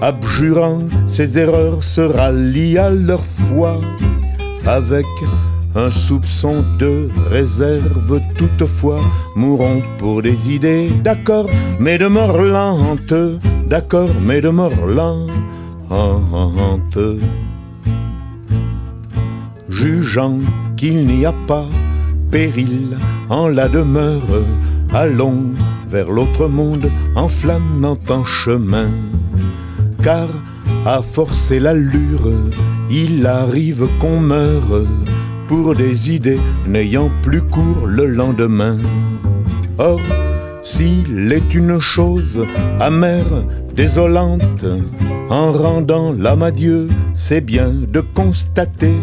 abjurant 0.00 0.80
ses 1.06 1.38
erreurs, 1.38 1.84
se 1.84 2.00
rallient 2.00 2.78
à 2.78 2.90
leur 2.90 3.24
foi 3.24 3.80
avec 4.66 5.06
un 5.74 5.90
soupçon 5.90 6.64
de 6.78 7.08
réserve 7.30 8.20
toutefois, 8.36 9.00
mourons 9.36 9.82
pour 9.98 10.22
des 10.22 10.50
idées, 10.50 10.88
d'accord, 11.02 11.48
mais 11.78 11.98
de 11.98 12.06
mort 12.06 12.38
lente, 12.38 13.14
d'accord, 13.66 14.10
mais 14.24 14.40
de 14.40 14.48
mort 14.48 14.86
lente. 14.86 15.30
Jugeant 19.68 20.38
qu'il 20.76 21.06
n'y 21.06 21.26
a 21.26 21.34
pas 21.46 21.66
péril 22.32 22.96
en 23.28 23.46
la 23.46 23.68
demeure, 23.68 24.42
allons 24.92 25.50
vers 25.88 26.10
l'autre 26.10 26.48
monde 26.48 26.90
en 27.14 27.28
flânant 27.28 27.98
en 28.08 28.24
chemin. 28.24 28.90
Car 30.02 30.28
à 30.86 31.02
forcer 31.02 31.60
l'allure, 31.60 32.32
il 32.90 33.26
arrive 33.26 33.86
qu'on 34.00 34.18
meure 34.18 34.82
pour 35.46 35.74
des 35.74 36.10
idées 36.10 36.40
n'ayant 36.66 37.10
plus 37.22 37.42
cours 37.42 37.86
le 37.86 38.06
lendemain. 38.06 38.78
Or, 39.78 40.00
s'il 40.62 41.30
est 41.32 41.54
une 41.54 41.80
chose 41.80 42.40
amère, 42.80 43.44
désolante, 43.76 44.64
en 45.28 45.52
rendant 45.52 46.12
l'âme 46.12 46.42
à 46.42 46.50
Dieu, 46.50 46.88
c'est 47.14 47.42
bien 47.42 47.70
de 47.70 48.00
constater 48.00 48.96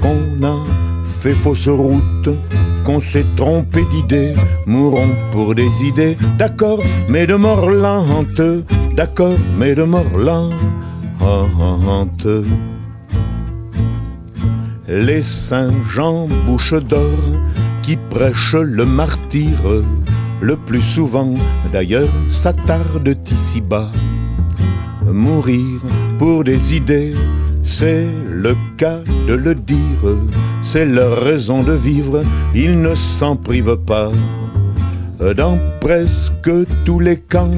qu'on 0.00 0.46
a 0.46 0.77
fait 1.20 1.34
fausse 1.34 1.68
route 1.68 2.30
qu'on 2.84 3.00
s'est 3.00 3.26
trompé 3.36 3.84
d'idées, 3.90 4.34
mourons 4.66 5.10
pour 5.32 5.54
des 5.54 5.84
idées, 5.84 6.16
d'accord, 6.38 6.80
mais 7.08 7.26
de 7.26 7.34
mort 7.34 7.68
lente, 7.68 8.40
d'accord, 8.94 9.36
mais 9.58 9.74
de 9.74 9.82
mort 9.82 10.16
lente. 10.16 10.54
Les 14.88 15.22
saints 15.22 15.72
Jean 15.92 16.28
bouche 16.46 16.74
d'or 16.74 17.18
qui 17.82 17.96
prêchent 17.96 18.54
le 18.54 18.86
martyre, 18.86 19.82
le 20.40 20.56
plus 20.56 20.82
souvent 20.82 21.34
d'ailleurs 21.72 22.14
s'attardent 22.30 23.18
ici-bas. 23.28 23.90
Mourir 25.04 25.80
pour 26.16 26.44
des 26.44 26.76
idées, 26.76 27.14
c'est 27.70 28.06
le 28.28 28.56
cas 28.76 29.00
de 29.28 29.34
le 29.34 29.54
dire, 29.54 30.16
c'est 30.62 30.86
leur 30.86 31.22
raison 31.22 31.62
de 31.62 31.72
vivre, 31.72 32.22
ils 32.54 32.80
ne 32.80 32.94
s'en 32.94 33.36
privent 33.36 33.76
pas. 33.76 34.10
Dans 35.36 35.58
presque 35.80 36.50
tous 36.84 36.98
les 36.98 37.18
camps, 37.18 37.50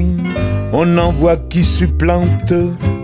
on 0.73 0.97
en 0.97 1.11
voit 1.11 1.37
qui 1.37 1.63
supplante 1.63 2.53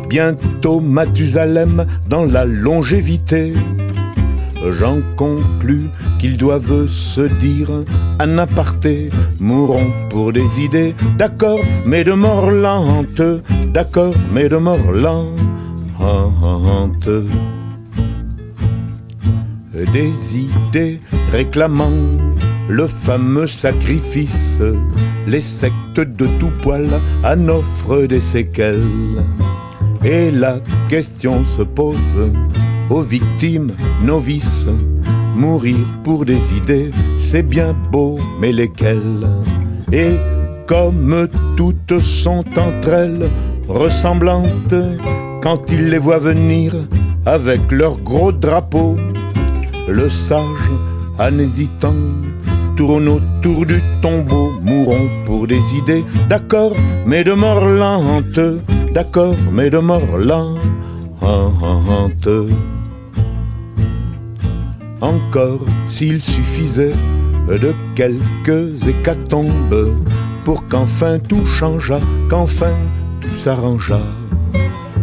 bientôt 0.09 0.79
Mathusalem 0.79 1.85
dans 2.09 2.25
la 2.25 2.45
longévité. 2.45 3.53
J'en 4.79 4.99
conclus 5.15 5.89
qu'ils 6.19 6.37
doivent 6.37 6.89
se 6.89 7.21
dire 7.21 7.69
un 8.19 8.37
aparté, 8.37 9.09
mourons 9.39 9.91
pour 10.09 10.33
des 10.33 10.59
idées, 10.59 10.93
d'accord, 11.17 11.59
mais 11.85 12.03
de 12.03 12.13
mort 12.13 12.51
lente, 12.51 13.21
d'accord, 13.73 14.13
mais 14.33 14.49
de 14.49 14.57
mort 14.57 14.91
lente. 14.91 15.56
Des 19.93 20.37
idées 20.37 20.99
réclamant 21.31 21.91
le 22.69 22.87
fameux 22.87 23.47
sacrifice, 23.47 24.61
les 25.27 25.41
sectes 25.41 25.99
de 25.99 26.27
tout 26.39 26.51
poil 26.61 26.89
en 27.23 27.47
offrent 27.47 28.07
des 28.07 28.21
séquelles. 28.21 29.23
Et 30.03 30.31
la 30.31 30.57
question 30.89 31.43
se 31.45 31.61
pose 31.61 32.19
aux 32.89 33.01
victimes 33.01 33.71
novices. 34.03 34.67
Mourir 35.35 35.77
pour 36.03 36.25
des 36.25 36.53
idées, 36.53 36.91
c'est 37.17 37.43
bien 37.43 37.73
beau, 37.91 38.19
mais 38.39 38.51
lesquelles? 38.51 39.27
Et 39.91 40.15
comme 40.67 41.27
toutes 41.55 41.99
sont 41.99 42.45
entre 42.57 42.89
elles 42.89 43.29
ressemblantes, 43.67 44.75
quand 45.41 45.69
il 45.69 45.89
les 45.89 45.97
voit 45.97 46.19
venir 46.19 46.73
avec 47.25 47.71
leur 47.71 47.97
gros 47.97 48.31
drapeau, 48.31 48.95
le 49.87 50.09
sage, 50.09 50.69
en 51.19 51.37
hésitant, 51.39 51.95
tourne 52.75 53.07
autour 53.07 53.65
du 53.65 53.81
tombeau, 54.01 54.51
mourons 54.61 55.09
pour 55.25 55.47
des 55.47 55.75
idées, 55.75 56.05
d'accord, 56.29 56.73
mais 57.05 57.23
de 57.23 57.33
mort 57.33 57.65
lente, 57.65 58.39
d'accord, 58.93 59.35
mais 59.51 59.69
de 59.69 59.79
mort 59.79 60.17
lente. 60.17 60.59
Encore 65.01 65.65
s'il 65.87 66.21
suffisait 66.21 66.93
de 67.47 67.73
quelques 67.95 68.87
hécatombes 68.87 69.93
pour 70.43 70.67
qu'enfin 70.67 71.19
tout 71.19 71.45
changeât, 71.45 72.01
qu'enfin 72.29 72.75
tout 73.37 73.43
s'arrangeât. 73.43 74.01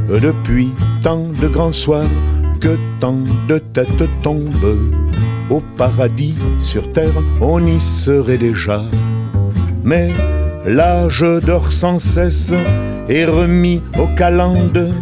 Depuis 0.08 0.70
tant 1.02 1.26
de 1.40 1.48
grands 1.48 1.72
soirs 1.72 2.08
que 2.60 2.76
tant 3.00 3.18
de 3.48 3.58
têtes 3.58 4.08
tombent, 4.22 4.78
au 5.50 5.62
paradis 5.76 6.34
sur 6.60 6.90
terre 6.92 7.12
on 7.40 7.64
y 7.66 7.80
serait 7.80 8.38
déjà. 8.38 8.82
Mais 9.82 10.10
l'âge 10.66 11.24
dort 11.44 11.70
sans 11.70 11.98
cesse 11.98 12.52
et 13.08 13.24
remis 13.24 13.82
aux 13.98 14.08
calendes. 14.14 14.92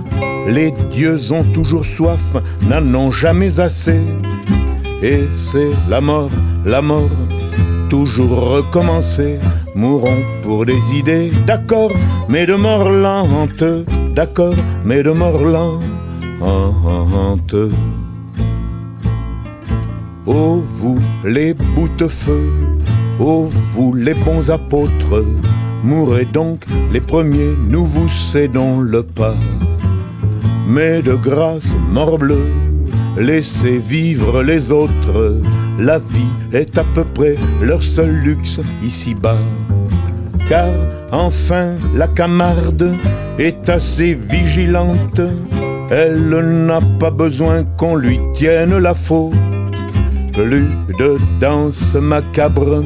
Les 0.49 0.73
dieux 0.91 1.33
ont 1.33 1.45
toujours 1.45 1.85
soif, 1.85 2.37
n'en 2.69 2.95
ont 2.99 3.13
jamais 3.13 3.61
assez. 3.61 4.01
Et 5.03 5.21
c'est 5.33 5.71
la 5.89 6.01
mort, 6.01 6.31
la 6.65 6.83
mort, 6.83 7.11
toujours 7.89 8.51
recommencer. 8.51 9.39
Mourons 9.75 10.23
pour 10.43 10.67
des 10.67 10.93
idées, 10.95 11.33
d'accord, 11.47 11.93
mais 12.29 12.45
de 12.45 12.55
mort 12.55 12.91
lente, 12.91 13.65
d'accord, 14.15 14.55
mais 14.85 15.03
de 15.03 15.11
mort 15.13 15.45
lente. 15.45 15.83
Oh 20.27 20.63
vous 20.65 20.99
les 21.25 21.55
bouts-de-feu, 21.55 22.51
oh 23.19 23.49
vous 23.51 23.95
les 23.95 24.15
bons 24.15 24.51
apôtres, 24.51 25.25
mourrez 25.83 26.27
donc 26.27 26.65
les 26.93 27.01
premiers, 27.01 27.55
nous 27.67 27.87
vous 27.87 28.09
cédons 28.09 28.81
le 28.81 29.03
pas. 29.03 29.35
Mais 30.69 31.01
de 31.03 31.15
grâce, 31.15 31.75
morbleu, 31.91 32.45
laissez 33.17 33.79
vivre 33.79 34.43
les 34.43 34.71
autres, 34.71 35.41
la 35.79 35.99
vie 35.99 36.33
est 36.53 36.77
à 36.79 36.85
peu 36.95 37.05
près 37.05 37.37
leur 37.61 37.83
seul 37.83 38.11
luxe 38.11 38.61
ici-bas. 38.83 39.39
Car 40.49 40.71
enfin 41.11 41.77
la 41.95 42.09
camarde 42.09 42.95
est 43.39 43.69
assez 43.69 44.15
vigilante, 44.15 45.21
elle 45.91 46.29
n'a 46.67 46.81
pas 46.99 47.11
besoin 47.11 47.65
qu'on 47.77 47.97
lui 47.97 48.21
tienne 48.35 48.79
la 48.79 48.95
faute. 48.95 49.35
Plus 50.33 50.69
de 50.99 51.19
danse 51.41 51.95
macabre 51.95 52.83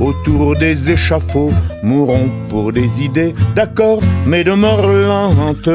autour 0.00 0.56
des 0.56 0.90
échafauds, 0.90 1.52
mourons 1.82 2.28
pour 2.48 2.72
des 2.72 3.02
idées, 3.02 3.34
d'accord, 3.54 4.00
mais 4.26 4.44
de 4.44 4.52
lente, 4.52 5.68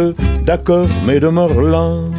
d'accord, 0.45 0.87
mais 1.05 1.19
de 1.19 1.27
lente. 1.27 2.09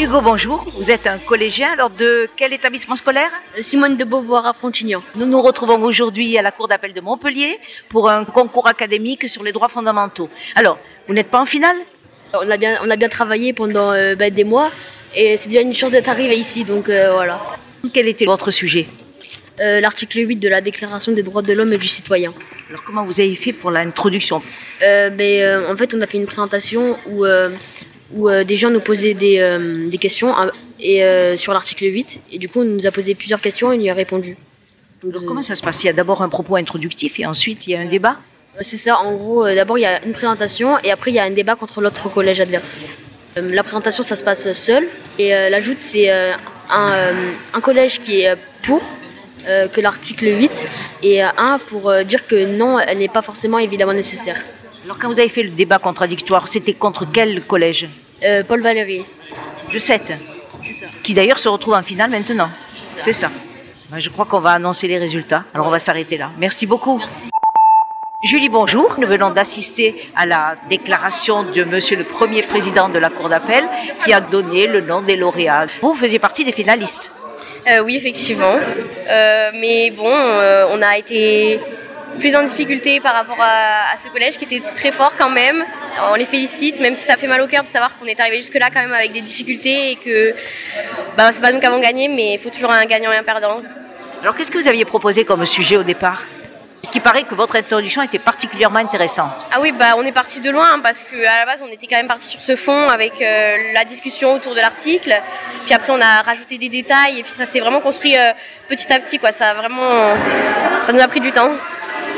Hugo, 0.00 0.22
bonjour. 0.22 0.64
Vous 0.76 0.90
êtes 0.90 1.06
un 1.06 1.18
collégien, 1.18 1.72
alors 1.74 1.90
de 1.90 2.26
quel 2.34 2.54
établissement 2.54 2.96
scolaire? 2.96 3.30
Simone 3.60 3.98
de 3.98 4.04
Beauvoir 4.04 4.46
à 4.46 4.54
Frontignan. 4.54 5.02
Nous 5.14 5.26
nous 5.26 5.42
retrouvons 5.42 5.78
aujourd'hui 5.82 6.38
à 6.38 6.42
la 6.42 6.52
Cour 6.52 6.68
d'appel 6.68 6.94
de 6.94 7.02
Montpellier 7.02 7.58
pour 7.90 8.08
un 8.08 8.24
concours 8.24 8.66
académique 8.66 9.28
sur 9.28 9.42
les 9.42 9.52
droits 9.52 9.68
fondamentaux. 9.68 10.30
Alors, 10.54 10.78
vous 11.06 11.12
n'êtes 11.12 11.28
pas 11.28 11.38
en 11.38 11.44
finale? 11.44 11.76
On 12.32 12.50
a 12.50 12.56
bien, 12.56 12.78
on 12.82 12.88
a 12.88 12.96
bien 12.96 13.10
travaillé 13.10 13.52
pendant 13.52 13.92
euh, 13.92 14.14
bah, 14.14 14.30
des 14.30 14.44
mois 14.44 14.70
et 15.14 15.36
c'est 15.36 15.50
déjà 15.50 15.60
une 15.60 15.74
chance 15.74 15.90
d'être 15.90 16.08
arrivé 16.08 16.34
ici, 16.34 16.64
donc 16.64 16.88
euh, 16.88 17.12
voilà. 17.12 17.38
Quel 17.92 18.08
était 18.08 18.24
votre 18.24 18.50
sujet? 18.50 18.88
Euh, 19.60 19.80
L'article 19.80 20.26
8 20.26 20.36
de 20.36 20.48
la 20.48 20.62
Déclaration 20.62 21.12
des 21.12 21.22
droits 21.22 21.42
de 21.42 21.52
l'homme 21.52 21.74
et 21.74 21.78
du 21.78 21.88
citoyen. 21.88 22.32
Alors, 22.70 22.84
comment 22.84 23.04
vous 23.04 23.20
avez 23.20 23.34
fait 23.34 23.52
pour 23.52 23.70
l'introduction? 23.70 24.40
Euh, 24.82 25.10
ben, 25.10 25.42
euh, 25.42 25.70
en 25.70 25.76
fait, 25.76 25.92
on 25.92 26.00
a 26.00 26.06
fait 26.06 26.16
une 26.16 26.26
présentation 26.26 26.96
où, 27.06 27.26
euh, 27.26 27.50
où 28.14 28.28
euh, 28.28 28.44
des 28.44 28.56
gens 28.56 28.70
nous 28.70 28.80
posaient 28.80 29.14
des, 29.14 29.38
euh, 29.38 29.88
des 29.88 29.98
questions 29.98 30.36
euh, 30.38 30.46
et, 30.80 31.04
euh, 31.04 31.36
sur 31.36 31.52
l'article 31.52 31.84
8. 31.84 32.20
Et 32.32 32.38
du 32.38 32.48
coup, 32.48 32.60
on 32.60 32.64
nous 32.64 32.86
a 32.86 32.90
posé 32.90 33.14
plusieurs 33.14 33.40
questions 33.40 33.72
et 33.72 33.76
on 33.76 33.80
y 33.80 33.90
a 33.90 33.94
répondu. 33.94 34.36
Donc, 35.02 35.14
comment 35.26 35.42
ça 35.42 35.54
se 35.54 35.62
passe? 35.62 35.82
Il 35.82 35.86
y 35.86 35.90
a 35.90 35.92
d'abord 35.92 36.22
un 36.22 36.28
propos 36.28 36.56
introductif 36.56 37.20
et 37.20 37.26
ensuite 37.26 37.66
il 37.66 37.70
y 37.70 37.76
a 37.76 37.80
un 37.80 37.86
débat? 37.86 38.16
C'est 38.60 38.76
ça, 38.76 38.98
en 38.98 39.14
gros, 39.14 39.46
d'abord 39.46 39.78
il 39.78 39.82
y 39.82 39.86
a 39.86 40.04
une 40.04 40.12
présentation 40.12 40.76
et 40.84 40.90
après 40.90 41.10
il 41.10 41.14
y 41.14 41.18
a 41.18 41.24
un 41.24 41.30
débat 41.30 41.54
contre 41.54 41.80
l'autre 41.80 42.10
collège 42.10 42.40
adverse. 42.40 42.82
La 43.36 43.62
présentation, 43.62 44.02
ça 44.02 44.16
se 44.16 44.24
passe 44.24 44.52
seul 44.52 44.86
et 45.18 45.30
l'ajoute, 45.30 45.78
c'est 45.80 46.10
un, 46.10 47.14
un 47.54 47.60
collège 47.62 48.00
qui 48.00 48.20
est 48.20 48.36
pour 48.62 48.82
que 49.46 49.80
l'article 49.80 50.26
8 50.26 50.66
et 51.04 51.22
un 51.22 51.58
pour 51.68 51.94
dire 52.04 52.26
que 52.26 52.58
non, 52.58 52.78
elle 52.78 52.98
n'est 52.98 53.08
pas 53.08 53.22
forcément 53.22 53.58
évidemment 53.58 53.94
nécessaire. 53.94 54.36
Alors, 54.84 54.98
quand 54.98 55.08
vous 55.08 55.20
avez 55.20 55.28
fait 55.28 55.42
le 55.42 55.50
débat 55.50 55.78
contradictoire, 55.78 56.48
c'était 56.48 56.72
contre 56.74 57.06
quel 57.12 57.42
collège 57.42 57.88
Euh, 58.22 58.42
Paul 58.44 58.60
Valéry, 58.60 59.04
Le 59.72 59.78
7, 59.78 60.12
c'est 60.60 60.72
ça. 60.74 60.86
qui 61.02 61.14
d'ailleurs 61.14 61.38
se 61.38 61.48
retrouve 61.48 61.74
en 61.74 61.82
finale 61.82 62.10
maintenant. 62.10 62.50
C'est 63.00 63.12
ça. 63.14 63.30
Ben, 63.90 63.98
Je 63.98 64.10
crois 64.10 64.26
qu'on 64.26 64.40
va 64.40 64.50
annoncer 64.52 64.88
les 64.88 64.98
résultats. 64.98 65.44
Alors, 65.54 65.66
on 65.66 65.70
va 65.70 65.78
s'arrêter 65.78 66.16
là. 66.18 66.30
Merci 66.38 66.66
beaucoup. 66.66 67.00
Julie, 68.22 68.50
bonjour. 68.50 68.96
Nous 68.98 69.06
venons 69.06 69.30
d'assister 69.30 69.94
à 70.14 70.26
la 70.26 70.54
déclaration 70.68 71.42
de 71.44 71.64
Monsieur 71.64 71.96
le 71.96 72.04
Premier 72.04 72.42
Président 72.42 72.90
de 72.90 72.98
la 72.98 73.08
Cour 73.08 73.30
d'appel 73.30 73.64
qui 74.04 74.12
a 74.12 74.20
donné 74.20 74.66
le 74.66 74.82
nom 74.82 75.00
des 75.00 75.16
lauréats. 75.16 75.66
Vous 75.80 75.94
faisiez 75.94 76.18
partie 76.18 76.44
des 76.44 76.52
finalistes. 76.52 77.10
Euh, 77.70 77.80
oui, 77.82 77.96
effectivement. 77.96 78.56
Euh, 79.08 79.50
mais 79.58 79.90
bon, 79.92 80.04
euh, 80.06 80.66
on 80.72 80.82
a 80.82 80.98
été 80.98 81.58
plus 82.20 82.36
en 82.36 82.42
difficulté 82.42 83.00
par 83.00 83.14
rapport 83.14 83.40
à, 83.40 83.92
à 83.92 83.96
ce 83.96 84.08
collège 84.08 84.38
qui 84.38 84.44
était 84.44 84.62
très 84.74 84.92
fort 84.92 85.12
quand 85.18 85.30
même. 85.30 85.64
On 86.12 86.14
les 86.14 86.24
félicite, 86.24 86.78
même 86.80 86.94
si 86.94 87.04
ça 87.04 87.16
fait 87.16 87.26
mal 87.26 87.40
au 87.40 87.48
cœur 87.48 87.64
de 87.64 87.68
savoir 87.68 87.98
qu'on 87.98 88.06
est 88.06 88.20
arrivé 88.20 88.36
jusque-là 88.36 88.68
quand 88.72 88.80
même 88.80 88.92
avec 88.92 89.12
des 89.12 89.20
difficultés 89.20 89.92
et 89.92 89.96
que 89.96 90.34
bah, 91.16 91.30
c'est 91.32 91.40
pas 91.40 91.50
nous 91.50 91.58
qui 91.58 91.66
avons 91.66 91.80
gagné, 91.80 92.06
mais 92.08 92.34
il 92.34 92.38
faut 92.38 92.50
toujours 92.50 92.70
un 92.70 92.84
gagnant 92.84 93.12
et 93.12 93.16
un 93.16 93.24
perdant. 93.24 93.60
Alors, 94.22 94.34
qu'est-ce 94.36 94.50
que 94.50 94.58
vous 94.58 94.68
aviez 94.68 94.84
proposé 94.84 95.24
comme 95.24 95.44
sujet 95.44 95.76
au 95.76 95.82
départ? 95.82 96.22
Puisqu'il 96.82 97.02
paraît 97.02 97.24
que 97.24 97.34
votre 97.34 97.56
introduction 97.56 98.02
était 98.02 98.18
particulièrement 98.18 98.78
intéressante. 98.78 99.46
Ah 99.52 99.60
oui, 99.60 99.72
bah, 99.72 99.94
on 99.98 100.02
est 100.02 100.12
parti 100.12 100.40
de 100.40 100.50
loin 100.50 100.74
hein, 100.74 100.80
parce 100.82 101.02
qu'à 101.02 101.40
la 101.40 101.46
base, 101.46 101.62
on 101.62 101.70
était 101.70 101.86
quand 101.86 101.96
même 101.96 102.06
parti 102.06 102.26
sur 102.26 102.40
ce 102.40 102.56
fond 102.56 102.88
avec 102.88 103.20
euh, 103.20 103.56
la 103.74 103.84
discussion 103.84 104.32
autour 104.32 104.54
de 104.54 104.60
l'article. 104.60 105.14
Puis 105.64 105.74
après, 105.74 105.92
on 105.92 106.00
a 106.00 106.22
rajouté 106.22 106.56
des 106.56 106.70
détails 106.70 107.18
et 107.18 107.22
puis 107.22 107.32
ça 107.32 107.44
s'est 107.44 107.60
vraiment 107.60 107.80
construit 107.80 108.16
euh, 108.16 108.32
petit 108.68 108.90
à 108.92 108.98
petit. 108.98 109.18
Quoi. 109.18 109.30
Ça, 109.30 109.50
a 109.50 109.54
vraiment, 109.54 110.16
ça 110.84 110.92
nous 110.92 111.00
a 111.00 111.08
pris 111.08 111.20
du 111.20 111.32
temps. 111.32 111.50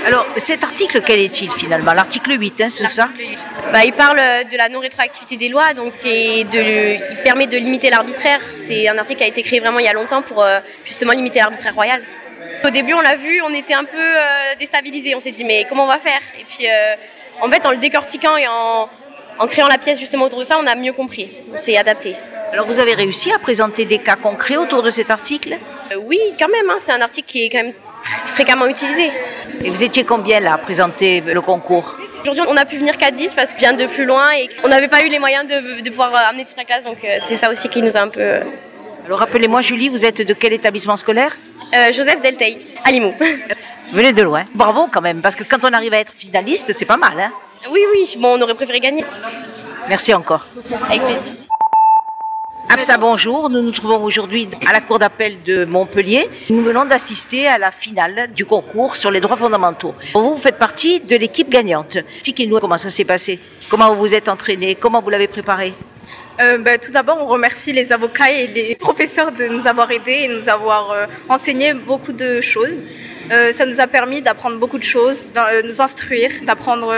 Alors, 0.05 0.27
cet 0.37 0.65
article, 0.65 1.01
quel 1.03 1.21
est-il 1.21 1.51
finalement? 1.53 1.93
L'article 1.93 2.33
8, 2.39 2.61
hein, 2.61 2.69
c'est 2.69 2.89
ça? 2.89 3.09
Bah, 3.73 3.85
il 3.85 3.93
parle 3.93 4.19
de 4.51 4.57
la 4.57 4.69
non-rétroactivité 4.69 5.37
des 5.37 5.49
lois, 5.49 5.75
donc 5.75 5.93
et 6.05 6.45
de, 6.45 6.97
il 7.11 7.17
permet 7.23 7.47
de 7.47 7.57
limiter 7.57 7.89
l'arbitraire. 7.89 8.41
C'est 8.55 8.89
un 8.89 8.99
article 8.99 9.19
qui 9.19 9.25
a 9.25 9.29
été 9.29 9.43
créé 9.43 9.61
vraiment 9.61 9.79
il 9.79 9.85
y 9.85 9.89
a 9.89 9.93
longtemps 9.93 10.23
pour 10.23 10.43
euh, 10.43 10.59
justement 10.85 11.13
limiter 11.13 11.39
l'arbitraire 11.39 11.75
royal. 11.75 12.03
Au 12.65 12.71
début, 12.71 12.95
on 12.95 13.01
l'a 13.01 13.15
vu, 13.15 13.41
on 13.43 13.55
était 13.55 13.75
un 13.75 13.85
peu 13.85 13.97
euh, 13.97 14.55
déstabilisés. 14.59 15.15
On 15.15 15.21
s'est 15.21 15.31
dit 15.31 15.45
mais 15.45 15.67
comment 15.69 15.85
on 15.85 15.89
va 15.89 15.99
faire? 15.99 16.21
Et 16.39 16.45
puis 16.45 16.67
euh, 16.69 16.95
en 17.41 17.49
fait, 17.49 17.65
en 17.65 17.71
le 17.71 17.77
décortiquant 17.77 18.37
et 18.37 18.47
en, 18.49 18.89
en 19.39 19.47
créant 19.47 19.69
la 19.69 19.79
pièce 19.79 20.01
justement 20.01 20.25
autour 20.25 20.41
de 20.41 20.45
ça, 20.45 20.59
on 20.61 20.67
a 20.67 20.75
mieux 20.75 20.93
compris. 20.93 21.31
On 21.53 21.57
s'est 21.57 21.77
adapté. 21.77 22.17
Alors 22.53 22.67
vous 22.67 22.81
avez 22.81 22.95
réussi 22.95 23.33
à 23.33 23.39
présenter 23.39 23.85
des 23.85 23.99
cas 23.99 24.17
concrets 24.17 24.57
autour 24.57 24.83
de 24.83 24.91
cet 24.91 25.11
article? 25.11 25.57
Euh, 25.93 25.97
oui, 26.05 26.19
quand 26.39 26.49
même, 26.49 26.69
hein, 26.69 26.77
c'est 26.79 26.93
un 26.93 27.01
article 27.01 27.29
qui 27.29 27.45
est 27.45 27.49
quand 27.49 27.63
même 27.63 27.73
très 28.03 28.27
fréquemment 28.27 28.67
utilisé. 28.67 29.11
Et 29.65 29.71
vous 29.71 29.83
étiez 29.83 30.05
combien 30.05 30.41
là 30.41 30.55
à 30.55 30.59
présenter 30.59 31.21
le 31.21 31.41
concours 31.41 31.97
Aujourd'hui, 32.23 32.45
on 32.49 32.57
a 32.57 32.65
pu 32.65 32.77
venir 32.79 32.97
qu'à 32.97 33.11
10 33.11 33.35
parce 33.35 33.53
qu'on 33.53 33.59
vient 33.59 33.73
de 33.73 33.87
plus 33.87 34.05
loin 34.05 34.27
et 34.39 34.49
on 34.65 34.69
n'avait 34.69 34.89
pas 34.89 35.03
eu 35.05 35.09
les 35.09 35.19
moyens 35.19 35.47
de, 35.47 35.81
de 35.83 35.91
pouvoir 35.91 36.15
euh, 36.15 36.31
amener 36.31 36.45
toute 36.45 36.57
la 36.57 36.65
classe, 36.65 36.85
donc 36.85 36.99
euh, 37.05 37.17
c'est 37.21 37.37
ça 37.37 37.51
aussi 37.51 37.69
qui 37.69 37.83
nous 37.83 37.97
a 37.97 38.01
un 38.01 38.09
peu... 38.09 38.21
euh, 38.21 38.41
Alors 39.07 39.19
rappelez-moi 39.19 39.61
Julie, 39.61 39.89
vous 39.89 40.07
êtes 40.07 40.23
de 40.23 40.33
quel 40.33 40.53
établissement 40.53 40.97
scolaire 40.97 41.37
euh, 41.75 41.93
Joseph 41.93 42.21
Delteil, 42.21 42.59
à 42.85 42.93
Limoux. 42.93 43.15
Venez 43.93 44.13
de 44.13 44.23
loin. 44.23 44.45
Bravo 44.55 44.89
quand 44.93 45.01
même, 45.01 45.21
parce 45.21 45.35
que 45.37 45.45
quand 45.45 45.65
on 45.65 45.73
arrive 45.73 45.93
à 45.95 45.99
être 45.99 46.13
finaliste, 46.15 46.73
c'est 46.73 46.85
pas 46.85 46.97
mal. 46.97 47.19
Hein 47.19 47.33
oui, 47.71 47.81
oui, 47.93 48.17
bon, 48.19 48.39
on 48.39 48.43
aurait 48.43 48.55
préféré 48.55 48.81
gagner. 48.81 49.05
Merci 49.89 50.15
encore. 50.15 50.47
Avec 50.89 51.03
plaisir. 51.03 51.33
Absa, 52.69 52.97
bonjour. 52.97 53.51
Nous 53.51 53.63
nous 53.63 53.71
trouvons 53.71 54.03
aujourd'hui 54.03 54.49
à 54.67 54.73
la 54.73 54.81
Cour 54.81 54.99
d'appel 54.99 55.43
de 55.45 55.65
Montpellier. 55.65 56.29
Nous 56.51 56.63
venons 56.63 56.85
d'assister 56.85 57.47
à 57.47 57.59
la 57.59 57.71
finale 57.71 58.31
du 58.35 58.45
concours 58.45 58.97
sur 58.97 59.11
les 59.11 59.21
droits 59.21 59.37
fondamentaux. 59.37 59.95
Vous, 60.15 60.37
faites 60.37 60.59
partie 60.59 61.01
de 61.01 61.17
l'équipe 61.17 61.49
gagnante. 61.49 61.97
Expliquez-nous 61.97 62.61
comment 62.61 62.79
ça 62.79 62.91
s'est 62.91 63.05
passé. 63.05 63.39
Comment 63.69 63.95
vous 63.95 64.01
vous 64.01 64.15
êtes 64.15 64.29
entraîné 64.29 64.75
Comment 64.75 65.03
vous 65.03 65.11
l'avez 65.11 65.29
préparé? 65.29 65.75
Euh, 66.41 66.59
ben, 66.59 66.79
tout 66.79 66.91
d'abord, 66.91 67.19
on 67.21 67.27
remercie 67.27 67.73
les 67.73 67.93
avocats 67.93 68.31
et 68.31 68.47
les 68.47 68.75
professeurs 68.81 69.33
de 69.33 69.45
nous 69.47 69.67
avoir 69.67 69.91
aidés 69.91 70.23
et 70.25 70.29
nous 70.29 70.49
avoir 70.49 70.91
euh, 70.93 71.07
enseigné 71.29 71.75
beaucoup 71.75 72.13
de 72.13 72.41
choses. 72.41 72.89
Euh, 73.31 73.53
ça 73.53 73.67
nous 73.67 73.81
a 73.81 73.87
permis 73.87 74.23
d'apprendre 74.23 74.59
beaucoup 74.59 74.79
de 74.79 74.85
choses, 74.85 75.27
de 75.27 75.67
nous 75.67 75.81
instruire, 75.83 76.31
d'apprendre 76.45 76.95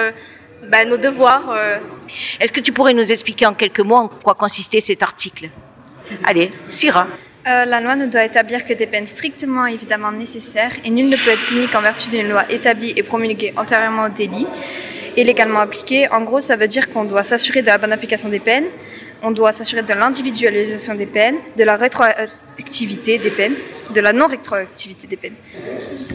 ben, 0.68 0.88
nos 0.88 0.97
devoirs. 0.97 1.54
Est-ce 2.40 2.52
que 2.52 2.61
tu 2.61 2.73
pourrais 2.73 2.94
nous 2.94 3.12
expliquer 3.12 3.47
en 3.47 3.54
quelques 3.54 3.80
mots 3.80 3.97
en 3.97 4.09
quoi 4.09 4.35
consistait 4.35 4.80
cet 4.80 5.02
article? 5.02 5.49
Allez, 6.25 6.50
Syrah. 6.71 7.06
Euh, 7.47 7.66
la 7.66 7.80
loi 7.80 7.94
ne 7.94 8.06
doit 8.06 8.25
établir 8.25 8.64
que 8.64 8.73
des 8.73 8.87
peines 8.87 9.06
strictement 9.06 9.66
évidemment 9.66 10.12
nécessaires 10.12 10.73
et 10.83 10.90
nul 10.90 11.11
ne 11.11 11.16
peut 11.16 11.30
être 11.30 11.47
puni 11.47 11.66
qu'en 11.68 11.83
vertu 11.83 12.09
d'une 12.09 12.30
loi 12.30 12.50
établie 12.50 12.94
et 12.97 13.02
promulguée 13.02 13.52
antérieurement 13.56 14.04
au 14.04 14.09
délit 14.09 14.47
et 15.14 15.25
légalement 15.25 15.61
appliquée. 15.61 16.09
En 16.11 16.23
gros, 16.23 16.40
ça 16.40 16.56
veut 16.56 16.68
dire 16.68 16.88
qu'on 16.88 17.04
doit 17.04 17.23
s'assurer 17.23 17.61
de 17.61 17.66
la 17.66 17.76
bonne 17.76 17.92
application 17.92 18.30
des 18.30 18.40
peines, 18.40 18.64
on 19.23 19.30
doit 19.30 19.52
s'assurer 19.52 19.83
de 19.83 19.92
l'individualisation 19.92 20.94
des 20.94 21.06
peines, 21.06 21.37
de 21.56 21.64
la 21.64 21.76
rétroactivité 21.76 23.18
des 23.18 23.30
peines, 23.30 23.54
de 23.91 24.00
la 24.00 24.12
non-rétroactivité 24.12 25.07
des 25.07 25.17
peines. 25.17 25.35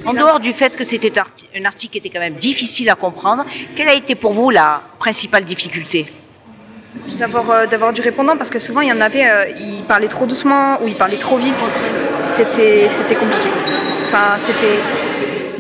En 0.06 0.14
dehors 0.14 0.40
du 0.40 0.54
fait 0.54 0.76
que 0.76 0.84
c'était 0.84 1.14
un 1.20 1.66
article 1.66 1.92
qui 1.94 1.98
était 2.00 2.10
quand 2.10 2.20
même 2.20 2.36
difficile 2.36 2.90
à 2.90 2.96
comprendre, 2.96 3.46
quelle 3.76 3.90
a 3.90 3.94
été 3.94 4.16
pour 4.16 4.34
vous 4.34 4.50
la 4.50 4.82
principale 5.00 5.44
difficulté? 5.44 6.08
D'avoir 7.20 7.50
euh, 7.52 7.66
d'avoir 7.68 7.94
du 7.94 8.02
répondant 8.02 8.36
parce 8.36 8.50
que 8.50 8.58
souvent 8.60 8.82
il 8.82 8.90
y 8.90 8.92
en 8.94 9.02
avait, 9.02 9.30
euh, 9.30 9.46
ils 9.60 9.84
parlaient 9.84 10.08
trop 10.08 10.26
doucement 10.26 10.82
ou 10.82 10.88
ils 10.88 10.96
parlaient 10.96 11.18
trop 11.18 11.38
vite. 11.38 11.64
C'était 12.24 12.90
c'était 12.90 13.16
compliqué. 13.16 13.50
Enfin, 14.08 14.38
c'était 14.40 14.80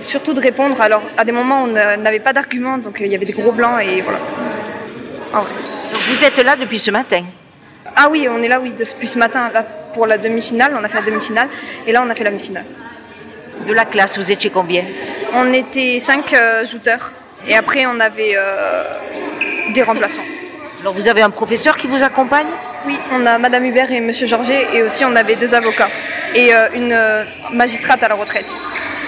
surtout 0.01 0.33
de 0.33 0.41
répondre. 0.41 0.79
Alors 0.81 1.03
à 1.17 1.23
des 1.25 1.31
moments 1.31 1.63
on 1.63 1.67
n'a- 1.67 1.97
n'avait 1.97 2.19
pas 2.19 2.33
d'arguments 2.33 2.77
donc 2.79 2.99
euh, 2.99 3.05
il 3.05 3.11
y 3.11 3.15
avait 3.15 3.25
des 3.25 3.33
gros 3.33 3.51
blancs 3.51 3.79
et 3.83 4.01
voilà. 4.01 4.19
Ah 5.33 5.41
ouais. 5.41 5.47
Donc, 5.93 6.01
Vous 6.09 6.23
êtes 6.25 6.37
là 6.39 6.55
depuis 6.55 6.79
ce 6.79 6.89
matin? 6.91 7.23
Ah 7.95 8.07
oui, 8.09 8.27
on 8.29 8.41
est 8.41 8.47
là 8.47 8.59
oui 8.59 8.73
depuis 8.77 9.07
ce 9.07 9.19
matin 9.19 9.49
là 9.53 9.63
pour 9.93 10.05
la 10.07 10.17
demi-finale. 10.17 10.75
On 10.79 10.83
a 10.83 10.87
fait 10.87 10.99
la 10.99 11.05
demi-finale 11.05 11.47
et 11.85 11.91
là 11.91 12.03
on 12.05 12.09
a 12.09 12.15
fait 12.15 12.23
la 12.23 12.31
mi-finale. 12.31 12.65
De 13.67 13.73
la 13.73 13.85
classe, 13.85 14.17
vous 14.17 14.31
étiez 14.31 14.49
combien? 14.49 14.83
On 15.33 15.51
était 15.53 15.99
cinq 15.99 16.33
euh, 16.33 16.65
jouteurs 16.65 17.11
et 17.47 17.55
après 17.55 17.85
on 17.85 17.99
avait 17.99 18.33
euh, 18.35 18.83
des 19.73 19.83
remplaçants. 19.83 20.23
Alors 20.81 20.93
vous 20.93 21.07
avez 21.07 21.21
un 21.21 21.29
professeur 21.29 21.75
qui 21.75 21.87
vous 21.87 22.03
accompagne? 22.03 22.47
Oui, 22.85 22.97
on 23.11 23.25
a 23.25 23.37
Madame 23.37 23.65
Hubert 23.65 23.91
et 23.91 23.99
Monsieur 23.99 24.27
Georget 24.27 24.67
et 24.73 24.81
aussi 24.81 25.03
on 25.03 25.15
avait 25.15 25.35
deux 25.35 25.53
avocats 25.53 25.89
et 26.33 26.53
euh, 26.53 26.69
une 26.73 26.93
euh, 26.93 27.25
magistrate 27.51 28.01
à 28.01 28.07
la 28.07 28.15
retraite. 28.15 28.51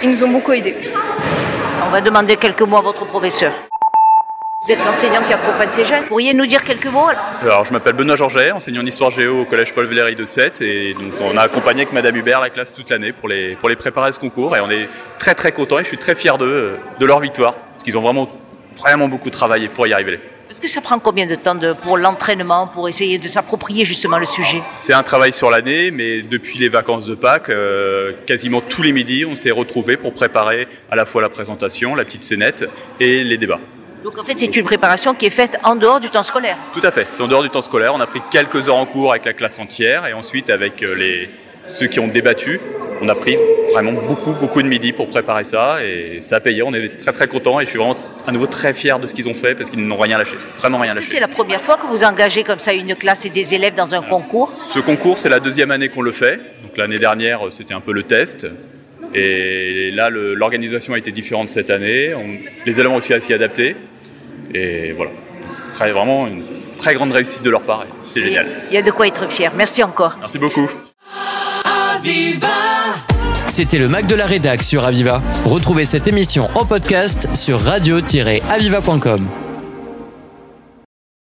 Ils 0.04 0.10
nous 0.10 0.24
ont 0.26 0.30
beaucoup 0.30 0.52
aidés. 0.52 0.76
On 1.88 1.90
va 1.90 2.02
demander 2.02 2.36
quelques 2.36 2.62
mots 2.62 2.78
à 2.78 2.82
votre 2.82 3.06
professeur. 3.06 3.54
Vous 4.64 4.72
êtes 4.72 4.86
l'enseignant 4.86 5.24
qui 5.28 5.34
accompagne 5.34 5.72
ces 5.72 5.86
jeunes. 5.86 6.04
Pourriez 6.06 6.36
nous 6.36 6.46
dire 6.46 6.64
quelques 6.64 6.86
mots 6.86 7.08
Alors, 7.42 7.66
je 7.66 7.74
m'appelle 7.74 7.94
Benoît 7.94 8.16
Georget, 8.16 8.52
enseignant 8.52 8.84
d'histoire 8.84 9.10
géo 9.10 9.42
au 9.42 9.46
collège 9.46 9.74
Paul 9.74 9.86
Valéry 9.88 10.16
de 10.16 10.24
Sète. 10.24 10.62
Et 10.62 10.94
donc, 10.94 11.14
on 11.20 11.36
a 11.36 11.42
accompagné 11.42 11.82
avec 11.82 11.94
Madame 11.94 12.16
Hubert 12.16 12.40
la 12.42 12.52
classe 12.52 12.72
toute 12.72 12.92
l'année 12.92 13.12
pour 13.12 13.28
les, 13.28 13.56
pour 13.56 13.70
les 13.70 13.76
préparer 13.76 14.10
à 14.10 14.12
ce 14.12 14.20
concours. 14.20 14.56
Et 14.56 14.60
on 14.60 14.70
est 14.70 14.88
très, 15.18 15.34
très 15.34 15.52
contents 15.52 15.80
et 15.80 15.84
je 15.84 15.88
suis 15.88 15.98
très 15.98 16.14
fier 16.14 16.38
d'eux, 16.38 16.78
de 17.00 17.06
leur 17.08 17.20
victoire. 17.20 17.56
Parce 17.56 17.82
qu'ils 17.82 17.98
ont 17.98 18.02
vraiment, 18.02 18.30
vraiment 18.78 19.08
beaucoup 19.08 19.32
travaillé 19.32 19.68
pour 19.68 19.88
y 19.88 19.94
arriver. 19.94 20.20
Est-ce 20.52 20.62
que 20.62 20.68
ça 20.68 20.82
prend 20.82 21.00
combien 21.00 21.26
de 21.26 21.34
temps 21.34 21.56
de- 21.56 21.74
pour 21.74 21.98
l'entraînement, 21.98 22.68
pour 22.68 22.88
essayer 22.88 23.18
de 23.18 23.28
s'approprier 23.28 23.84
justement 23.84 24.20
le 24.20 24.26
sujet? 24.26 24.60
C'est 24.76 24.94
un 24.94 25.02
travail 25.02 25.34
sur 25.34 25.50
l'année, 25.50 25.90
mais 25.90 26.22
depuis 26.22 26.60
les 26.60 26.70
vacances 26.70 27.08
de 27.08 27.16
Pâques, 27.16 27.50
euh, 27.50 28.12
quasiment 28.28 28.62
tous 28.62 28.84
les 28.84 28.92
midis, 28.92 29.26
on 29.26 29.36
s'est 29.36 29.50
retrouvés 29.50 29.98
pour 29.98 30.14
préparer 30.14 30.68
à 30.92 30.96
la 30.96 31.06
fois 31.06 31.24
la 31.24 31.30
présentation, 31.30 31.96
la 31.96 32.06
petite 32.06 32.24
scénette 32.24 32.70
et 33.00 33.24
les 33.24 33.40
débats. 33.40 33.60
Donc 34.04 34.18
en 34.18 34.24
fait, 34.24 34.34
c'est 34.38 34.56
une 34.56 34.64
préparation 34.64 35.14
qui 35.14 35.28
est 35.28 35.32
faite 35.32 35.60
en 35.64 35.76
dehors 35.76 36.00
du 36.00 36.10
temps 36.10 36.24
scolaire. 36.24 36.58
Tout 36.74 36.82
à 36.84 36.90
fait, 36.90 37.08
c'est 37.12 37.22
en 37.22 37.28
dehors 37.28 37.44
du 37.44 37.52
temps 37.52 37.62
scolaire. 37.62 37.94
On 37.94 38.00
a 38.00 38.08
pris 38.08 38.22
quelques 38.32 38.68
heures 38.68 38.78
en 38.78 38.88
cours 38.88 39.12
avec 39.12 39.26
la 39.26 39.34
classe 39.34 39.60
entière 39.60 40.08
et 40.08 40.14
ensuite 40.14 40.50
avec 40.50 40.82
euh, 40.82 40.96
les, 40.96 41.30
ceux 41.68 41.86
qui 41.86 42.00
ont 42.00 42.08
débattu, 42.08 42.60
on 43.02 43.10
a 43.10 43.16
pris 43.16 43.38
vraiment 43.72 43.94
beaucoup, 43.94 44.34
beaucoup 44.34 44.62
de 44.64 44.68
midi 44.68 44.92
pour 44.92 45.08
préparer 45.08 45.44
ça 45.44 45.86
et 45.86 46.20
ça 46.20 46.38
a 46.38 46.40
payé. 46.40 46.64
On 46.64 46.74
est 46.74 46.98
très 46.98 47.12
très 47.12 47.28
contents 47.28 47.60
et 47.60 47.66
je 47.66 47.70
suis 47.70 47.78
vraiment 47.78 47.98
à 48.26 48.32
nouveau 48.32 48.48
très 48.48 48.74
fier 48.74 49.00
de 49.00 49.06
ce 49.06 49.14
qu'ils 49.14 49.30
ont 49.30 49.36
fait 49.36 49.54
parce 49.54 49.70
qu'ils 49.70 49.86
n'ont 49.86 49.98
rien 49.98 50.18
lâché, 50.18 50.38
vraiment 50.58 50.80
rien 50.80 50.96
lâché. 50.96 51.08
c'est 51.08 51.20
la 51.20 51.28
première 51.28 51.62
fois 51.62 51.78
que 51.78 51.86
vous 51.86 52.04
engagez 52.04 52.44
comme 52.44 52.60
ça 52.60 52.74
une 52.74 52.96
classe 52.96 53.26
et 53.26 53.30
des 53.30 53.54
élèves 53.54 53.76
dans 53.76 53.94
un 53.94 54.02
concours? 54.02 54.52
Ce 54.74 54.80
concours, 54.80 55.20
c'est 55.20 55.30
la 55.30 55.40
deuxième 55.40 55.70
année 55.70 55.90
qu'on 55.90 56.02
le 56.02 56.12
fait. 56.12 56.38
Donc 56.64 56.76
l'année 56.76 57.00
dernière, 57.00 57.42
c'était 57.52 57.76
un 57.76 57.82
peu 57.82 57.92
le 57.92 58.04
test. 58.04 58.48
Et 59.14 59.92
là, 59.92 60.10
l'organisation 60.10 60.94
a 60.94 60.98
été 60.98 61.12
différente 61.12 61.50
cette 61.50 61.70
année. 61.70 62.14
On- 62.14 62.28
les 62.66 62.80
élèves 62.80 62.92
ont 62.92 62.96
aussi 62.96 63.14
à 63.14 63.20
s'y 63.20 63.34
adapter. 63.34 63.76
Et 64.54 64.92
voilà, 64.94 65.12
Très- 65.74 65.92
vraiment 65.92 66.28
une 66.28 66.44
très 66.78 66.94
grande 66.94 67.12
réussite 67.12 67.42
de 67.44 67.50
leur 67.50 67.62
part. 67.62 67.86
C'est 68.14 68.22
génial. 68.22 68.48
Il 68.70 68.74
y 68.76 68.78
a 68.78 68.82
de 68.82 68.92
quoi 68.92 69.08
être 69.08 69.30
fier. 69.32 69.52
Merci 69.56 69.84
encore. 69.84 70.18
Merci 70.20 70.38
beaucoup. 70.38 70.70
C'était 73.48 73.78
le 73.78 73.88
Mac 73.88 74.08
de 74.08 74.16
la 74.16 74.26
Rédac 74.26 74.64
sur 74.64 74.86
Aviva. 74.86 75.22
Retrouvez 75.46 75.86
cette 75.86 76.08
émission 76.08 76.48
en 76.56 76.66
podcast 76.66 77.28
sur 77.36 77.60
radio-aviva.com. 77.60 79.28